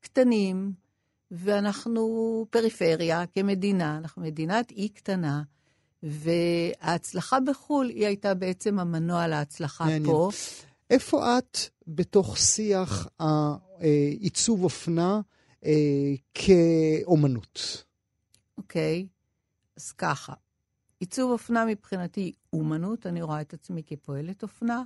קטנים, 0.00 0.72
ואנחנו 1.30 2.46
פריפריה 2.50 3.26
כמדינה, 3.26 3.98
אנחנו 3.98 4.22
מדינת 4.22 4.70
אי 4.70 4.88
קטנה, 4.88 5.42
וההצלחה 6.02 7.40
בחו"ל 7.40 7.88
היא 7.88 8.06
הייתה 8.06 8.34
בעצם 8.34 8.78
המנוע 8.78 9.26
להצלחה 9.26 9.84
מעניין. 9.84 10.04
פה. 10.04 10.30
איפה 10.90 11.38
את 11.38 11.58
בתוך 11.86 12.38
שיח 12.38 13.08
העיצוב 13.18 14.64
אופנה 14.64 15.20
אה, 15.64 15.72
כאומנות? 16.34 17.84
אוקיי, 18.58 19.06
אז 19.76 19.92
ככה, 19.92 20.32
עיצוב 20.98 21.30
אופנה 21.30 21.64
מבחינתי 21.64 22.32
אומנות, 22.52 23.06
אני 23.06 23.22
רואה 23.22 23.40
את 23.40 23.54
עצמי 23.54 23.82
כפועלת 23.86 24.42
אופנה, 24.42 24.82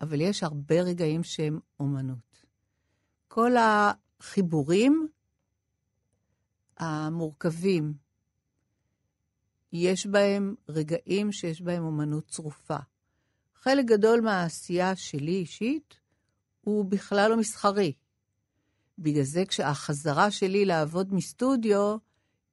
אבל 0.00 0.20
יש 0.20 0.42
הרבה 0.42 0.82
רגעים 0.82 1.24
שהם 1.24 1.60
אומנות. 1.80 2.44
כל 3.28 3.52
החיבורים 3.56 5.08
המורכבים, 6.78 7.94
יש 9.72 10.06
בהם 10.06 10.54
רגעים 10.68 11.32
שיש 11.32 11.62
בהם 11.62 11.84
אומנות 11.84 12.28
צרופה. 12.28 12.76
חלק 13.54 13.84
גדול 13.84 14.20
מהעשייה 14.20 14.96
שלי 14.96 15.34
אישית 15.34 16.00
הוא 16.60 16.84
בכלל 16.84 17.30
לא 17.30 17.36
מסחרי. 17.36 17.92
בגלל 18.98 19.22
זה 19.22 19.44
כשהחזרה 19.48 20.30
שלי 20.30 20.64
לעבוד 20.64 21.14
מסטודיו, 21.14 21.96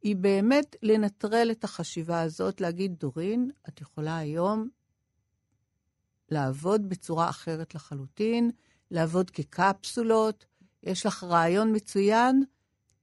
היא 0.02 0.16
באמת 0.16 0.76
לנטרל 0.84 1.48
את 1.52 1.64
החשיבה 1.64 2.22
הזאת, 2.22 2.62
להגיד, 2.62 2.94
דורין, 3.00 3.52
את 3.70 3.82
יכולה 3.82 4.18
היום 4.18 4.70
לעבוד 6.30 6.90
בצורה 6.90 7.30
אחרת 7.30 7.76
לחלוטין, 7.76 8.52
לעבוד 8.92 9.30
כקפסולות, 9.30 10.46
יש 10.84 11.06
לך 11.06 11.24
רעיון 11.24 11.76
מצוין, 11.76 12.44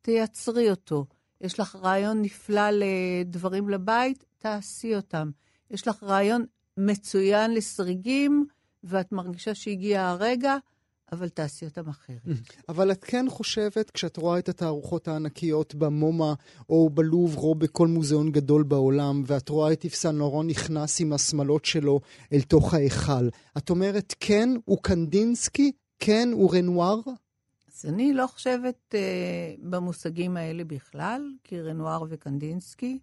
תייצרי 0.03 0.71
אותו. 0.71 1.07
יש 1.41 1.61
לך 1.61 1.77
רעיון 1.77 2.23
נפלא 2.23 2.71
לדברים 2.71 3.69
לבית, 3.69 4.25
תעשי 4.39 4.97
אותם. 4.97 5.31
יש 5.71 5.89
לך 5.89 6.03
רעיון 6.03 6.47
מצוין 6.77 7.55
לסריגים, 7.55 8.47
ואת 8.85 9.13
מרגישה 9.13 9.55
שהגיע 9.55 10.09
הרגע, 10.09 10.57
אבל 11.13 11.29
תעשי 11.29 11.65
אותם 11.65 11.89
אחרת. 11.89 12.23
אבל 12.69 12.93
את 12.93 13.05
כן 13.05 13.27
חושבת, 13.29 13.91
כשאת 13.91 14.17
רואה 14.17 14.39
את 14.39 14.49
התערוכות 14.49 15.09
הענקיות 15.09 15.75
במומה, 15.75 16.35
או 16.69 16.91
בלובר, 16.91 17.41
או 17.41 17.55
בכל 17.55 17.89
מוזיאון 17.89 18.33
גדול 18.33 18.63
בעולם, 18.63 19.23
ואת 19.27 19.49
רואה 19.49 19.73
את 19.73 19.85
איפסן 19.85 20.17
לורון 20.17 20.47
נכנס 20.47 21.01
עם 21.01 21.13
השמלות 21.13 21.65
שלו 21.65 22.01
אל 22.33 22.41
תוך 22.41 22.75
ההיכל, 22.75 23.29
את 23.59 23.71
אומרת, 23.71 24.15
כן, 24.21 24.49
הוא 24.65 24.79
קנדינסקי? 24.83 25.73
כן, 25.99 26.29
הוא 26.33 26.55
רנואר? 26.55 27.01
אז 27.75 27.87
אני 27.87 28.15
לא 28.15 28.27
חושבת 28.27 28.95
אה, 28.95 29.55
במושגים 29.59 30.37
האלה 30.37 30.65
בכלל, 30.65 31.23
כי 31.45 31.61
רנואר 31.61 32.05
וקנדינסקי. 32.09 32.99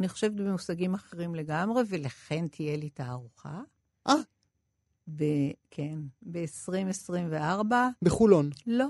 אני 0.00 0.08
חושבת 0.08 0.32
במושגים 0.32 0.94
אחרים 0.94 1.34
לגמרי, 1.34 1.82
ולכן 1.88 2.48
תהיה 2.48 2.76
לי 2.76 2.90
תערוכה. 2.90 3.60
אה. 4.08 4.14
ב- 5.08 5.52
כן, 5.70 5.98
ב-2024. 6.32 7.72
בחולון, 8.02 8.50
לא. 8.66 8.86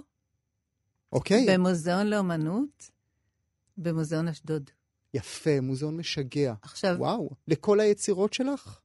אוקיי? 1.13 1.47
במוזיאון 1.49 2.07
לאומנות, 2.07 2.91
במוזיאון 3.79 4.29
אשדוד. 4.29 4.71
יפה, 5.15 5.61
מוזיאון 5.61 5.97
משגע. 5.97 6.55
עכשיו, 6.63 6.95
וואו, 6.99 7.31
לכל 7.49 7.81
היצירות 7.81 8.33
שלך? 8.33 8.81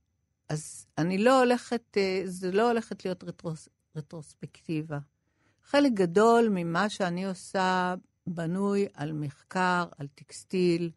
אז 0.50 0.88
אני 0.98 1.18
לא 1.18 1.40
הולכת, 1.40 1.98
אה, 1.98 2.22
זה 2.26 2.52
לא 2.52 2.68
הולכת 2.68 3.06
להיות 3.06 3.24
רטרוס, 3.24 3.70
רטרוספקטיבה. 3.96 5.00
חלק 5.64 5.92
גדול 5.94 6.50
ממה 6.52 6.90
שאני 6.90 7.26
עושה 7.26 7.96
בנוי 8.28 8.88
על 8.94 9.14
מחקר, 9.14 9.86
על 9.98 10.08
טקסטיל 10.16 10.92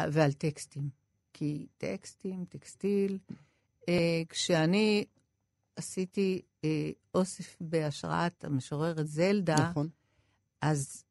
אה, 0.00 0.04
ועל 0.12 0.32
טקסטים. 0.32 0.88
כי 1.32 1.66
טקסטים, 1.78 2.44
טקסטיל, 2.44 3.18
אה, 3.88 4.22
כשאני 4.28 5.04
עשיתי 5.76 6.42
אה, 6.64 6.90
אוסף 7.14 7.56
בהשראת 7.60 8.44
המשוררת 8.44 9.08
זלדה, 9.08 9.70
נכון. 9.70 9.88
אז 10.60 11.04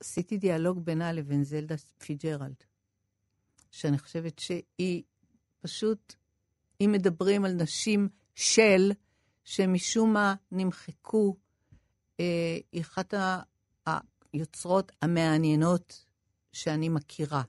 עשיתי 0.00 0.38
דיאלוג 0.38 0.78
בינה 0.78 1.12
לבין 1.12 1.44
זלדה 1.44 1.74
פיצג'רלד, 1.98 2.64
שאני 3.70 3.98
חושבת 3.98 4.38
שהיא 4.38 5.02
פשוט, 5.60 6.14
אם 6.80 6.90
מדברים 6.92 7.44
על 7.44 7.52
נשים 7.52 8.08
של, 8.34 8.92
שמשום 9.44 10.12
מה 10.12 10.34
נמחקו, 10.52 11.36
אה, 12.20 12.58
היא 12.72 12.82
אחת 12.82 13.14
היוצרות 14.32 14.92
המעניינות 15.02 16.04
שאני 16.52 16.88
מכירה. 16.88 17.42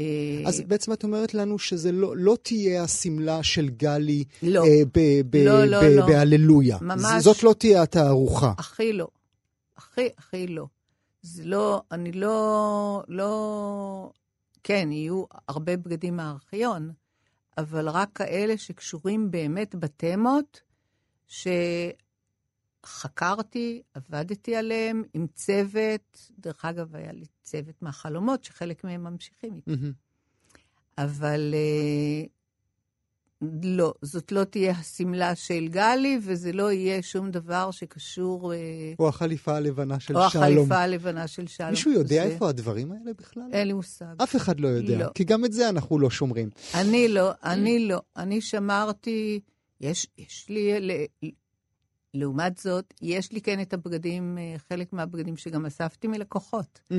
אה, 0.00 0.04
אז 0.46 0.60
בעצם 0.60 0.92
את 0.92 1.04
אומרת 1.04 1.34
לנו 1.34 1.58
שזה 1.58 1.92
לא, 1.92 2.16
לא 2.16 2.36
תהיה 2.42 2.82
השמלה 2.82 3.42
של 3.42 3.68
גלי 3.68 4.24
לא, 4.42 4.64
אה, 4.64 4.82
ב- 4.94 5.30
ב- 5.30 5.36
לא, 5.36 5.64
לא, 5.64 5.80
ב- 5.80 5.84
לא. 5.84 6.06
בהללויה. 6.06 6.78
ממש. 6.80 7.22
זאת 7.22 7.42
לא 7.42 7.54
תהיה 7.58 7.82
התערוכה. 7.82 8.52
הכי 8.58 8.92
לא. 8.92 9.08
הכי, 9.76 10.08
הכי 10.18 10.46
לא. 10.46 10.66
זה 11.22 11.44
לא, 11.44 11.82
אני 11.92 12.12
לא, 12.12 13.02
לא... 13.08 14.10
כן, 14.64 14.88
יהיו 14.92 15.24
הרבה 15.48 15.76
בגדים 15.76 16.16
מהארכיון, 16.16 16.92
אבל 17.58 17.88
רק 17.88 18.08
כאלה 18.14 18.58
שקשורים 18.58 19.30
באמת 19.30 19.74
בתמות, 19.74 20.60
חקרתי, 22.86 23.82
עבדתי 23.94 24.56
עליהם 24.56 25.02
עם 25.14 25.26
צוות, 25.34 26.30
דרך 26.38 26.64
אגב, 26.64 26.96
היה 26.96 27.12
לי 27.12 27.24
צוות 27.42 27.82
מהחלומות, 27.82 28.44
שחלק 28.44 28.84
מהם 28.84 29.04
ממשיכים 29.04 29.54
איתי. 29.54 29.70
מהמם. 29.70 29.92
אבל 30.98 31.54
אה, 31.54 32.24
לא, 33.62 33.94
זאת 34.02 34.32
לא 34.32 34.44
תהיה 34.44 34.72
השמלה 34.72 35.34
של 35.34 35.68
גלי, 35.68 36.18
וזה 36.22 36.52
לא 36.52 36.72
יהיה 36.72 37.02
שום 37.02 37.30
דבר 37.30 37.70
שקשור... 37.70 38.52
אה, 38.52 38.58
או 38.98 39.08
החליפה 39.08 39.56
הלבנה 39.56 40.00
של 40.00 40.16
או 40.16 40.30
שלום. 40.30 40.44
החליפה 40.44 40.76
הלבנה 40.78 41.26
של 41.26 41.46
שלום. 41.46 41.70
מישהו 41.70 41.90
יודע 41.92 42.06
זה- 42.28 42.32
איפה 42.34 42.48
הדברים 42.48 42.92
האלה 42.92 43.12
בכלל? 43.18 43.42
אין 43.52 43.66
לי 43.66 43.72
מושג. 43.72 44.14
אף 44.22 44.36
אחד 44.36 44.60
לא 44.60 44.68
יודע, 44.68 44.98
לא. 44.98 45.06
כי 45.14 45.24
גם 45.24 45.44
את 45.44 45.52
זה 45.52 45.68
אנחנו 45.68 45.98
לא 45.98 46.10
שומרים. 46.10 46.50
אני 46.74 47.08
לא, 47.08 47.30
אני 47.44 47.88
לא. 47.88 48.00
אני 48.16 48.40
שמרתי, 48.40 49.40
יש, 49.80 50.06
יש 50.18 50.46
לי, 50.48 50.72
לעומת 52.14 52.58
זאת, 52.58 52.94
יש 53.02 53.32
לי 53.32 53.40
כן 53.40 53.60
את 53.60 53.72
הבגדים, 53.72 54.38
אה, 54.38 54.54
חלק 54.68 54.92
מהבגדים 54.92 55.36
שגם 55.36 55.66
אספתי 55.66 56.08
מלקוחות. 56.08 56.80
Mm, 56.92 56.96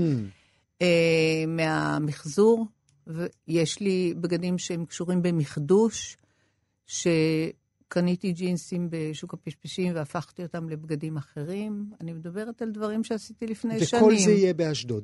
אה, 0.81 1.43
מהמחזור, 1.47 2.65
ויש 3.07 3.79
לי 3.79 4.13
בגדים 4.21 4.57
שהם 4.57 4.85
קשורים 4.85 5.21
במחדוש, 5.21 6.17
שקניתי 7.89 8.31
ג'ינסים 8.31 8.87
בשוק 8.91 9.33
הפשפשים 9.33 9.95
והפכתי 9.95 10.43
אותם 10.43 10.69
לבגדים 10.69 11.17
אחרים. 11.17 11.85
אני 12.01 12.13
מדברת 12.13 12.61
על 12.61 12.71
דברים 12.71 13.03
שעשיתי 13.03 13.47
לפני 13.47 13.85
שנים. 13.85 14.03
וכל 14.03 14.17
זה 14.17 14.31
יהיה 14.31 14.53
באשדוד. 14.53 15.03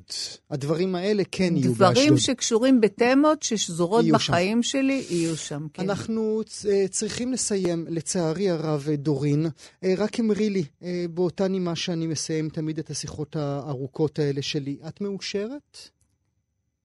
הדברים 0.50 0.96
האלה 0.96 1.24
כן 1.32 1.58
יהיו 1.58 1.74
באשדוד. 1.74 1.92
דברים 1.92 2.18
שקשורים 2.18 2.82
בתמות 2.82 3.44
ששזורות 3.44 4.04
יהיו 4.06 4.20
שם. 4.20 4.34
בחיים 4.34 4.64
שלי, 4.64 5.06
יהיו 5.10 5.38
שם, 5.38 5.68
כן. 5.74 5.84
אנחנו 5.84 6.42
אה, 6.70 6.88
צריכים 6.88 7.34
לסיים, 7.34 7.86
לצערי 7.90 8.50
הרב, 8.50 8.86
אה, 8.90 8.96
דורין. 8.96 9.46
אה, 9.84 9.94
רק 9.98 10.20
אמרי 10.20 10.50
לי, 10.50 10.64
באותה 11.10 11.48
נימה 11.48 11.76
שאני 11.76 12.08
מסיים 12.08 12.50
תמיד 12.50 12.80
את 12.80 12.90
השיחות 12.90 13.36
הארוכות 13.36 14.20
האלה 14.20 14.42
שלי, 14.42 14.78
את 14.88 15.02
מאושרת? 15.02 15.90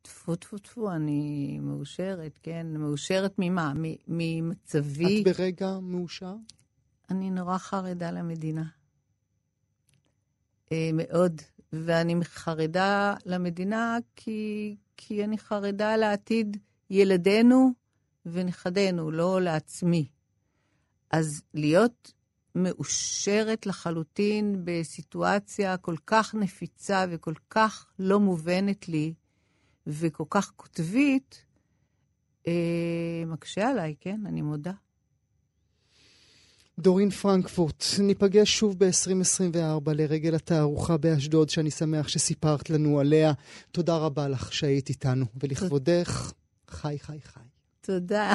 טפו 0.03 0.37
טפו 0.37 0.59
טפו, 0.59 0.91
אני 0.91 1.59
מאושרת, 1.63 2.39
כן. 2.43 2.67
מאושרת 2.77 3.35
ממה? 3.39 3.73
ממצבי. 4.09 5.23
את 5.23 5.37
ברגע 5.39 5.79
מאושר? 5.83 6.35
אני 7.11 7.31
נורא 7.31 7.59
חרדה 7.59 8.11
למדינה. 8.11 8.65
אה, 10.73 10.91
מאוד. 10.95 11.43
ואני 11.73 12.15
חרדה 12.25 13.15
למדינה 13.27 13.99
כי, 14.17 14.77
כי 14.97 15.25
אני 15.25 15.39
חרדה 15.39 15.97
לעתיד 15.97 16.57
ילדינו 16.91 17.71
ונכדינו, 18.27 19.11
לא 19.11 19.41
לעצמי. 19.41 20.09
אז 21.11 21.43
להיות 21.55 22.13
מאושרת 22.55 23.67
לחלוטין 23.67 24.61
בסיטואציה 24.65 25.77
כל 25.77 25.97
כך 26.07 26.35
נפיצה 26.35 27.05
וכל 27.11 27.35
כך 27.51 27.87
לא 27.99 28.21
מובנת 28.21 28.89
לי, 28.89 29.15
וכל 29.91 30.25
כך 30.31 30.51
קוטבית, 30.51 31.45
אה, 32.47 32.53
מקשה 33.27 33.69
עליי, 33.69 33.95
כן? 34.01 34.21
אני 34.27 34.43
מודה. 34.43 34.73
דורין 36.79 37.11
פרנקפורט, 37.11 37.85
ניפגש 37.99 38.59
שוב 38.59 38.77
ב-2024 38.79 39.93
לרגל 39.93 40.35
התערוכה 40.35 40.97
באשדוד, 40.97 41.51
שאני 41.51 41.71
שמח 41.71 42.09
שסיפרת 42.09 42.71
לנו 42.71 43.01
עליה. 43.01 43.33
תודה 43.73 43.97
רבה 43.97 44.29
לך 44.29 44.53
שהיית 44.53 44.89
איתנו, 44.89 45.27
ולכבודך, 45.43 46.33
חי 46.69 46.97
חי 46.99 47.19
חי. 47.25 47.41
תודה. 47.81 48.35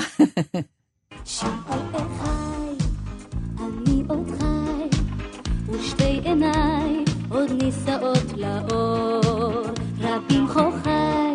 ושתי 5.69 6.19
עיניי 6.23 7.05
עוד 7.29 7.51
נישאות 7.51 8.33
לאור, 8.37 9.67
רבים 9.99 10.47
חוכי, 10.47 11.34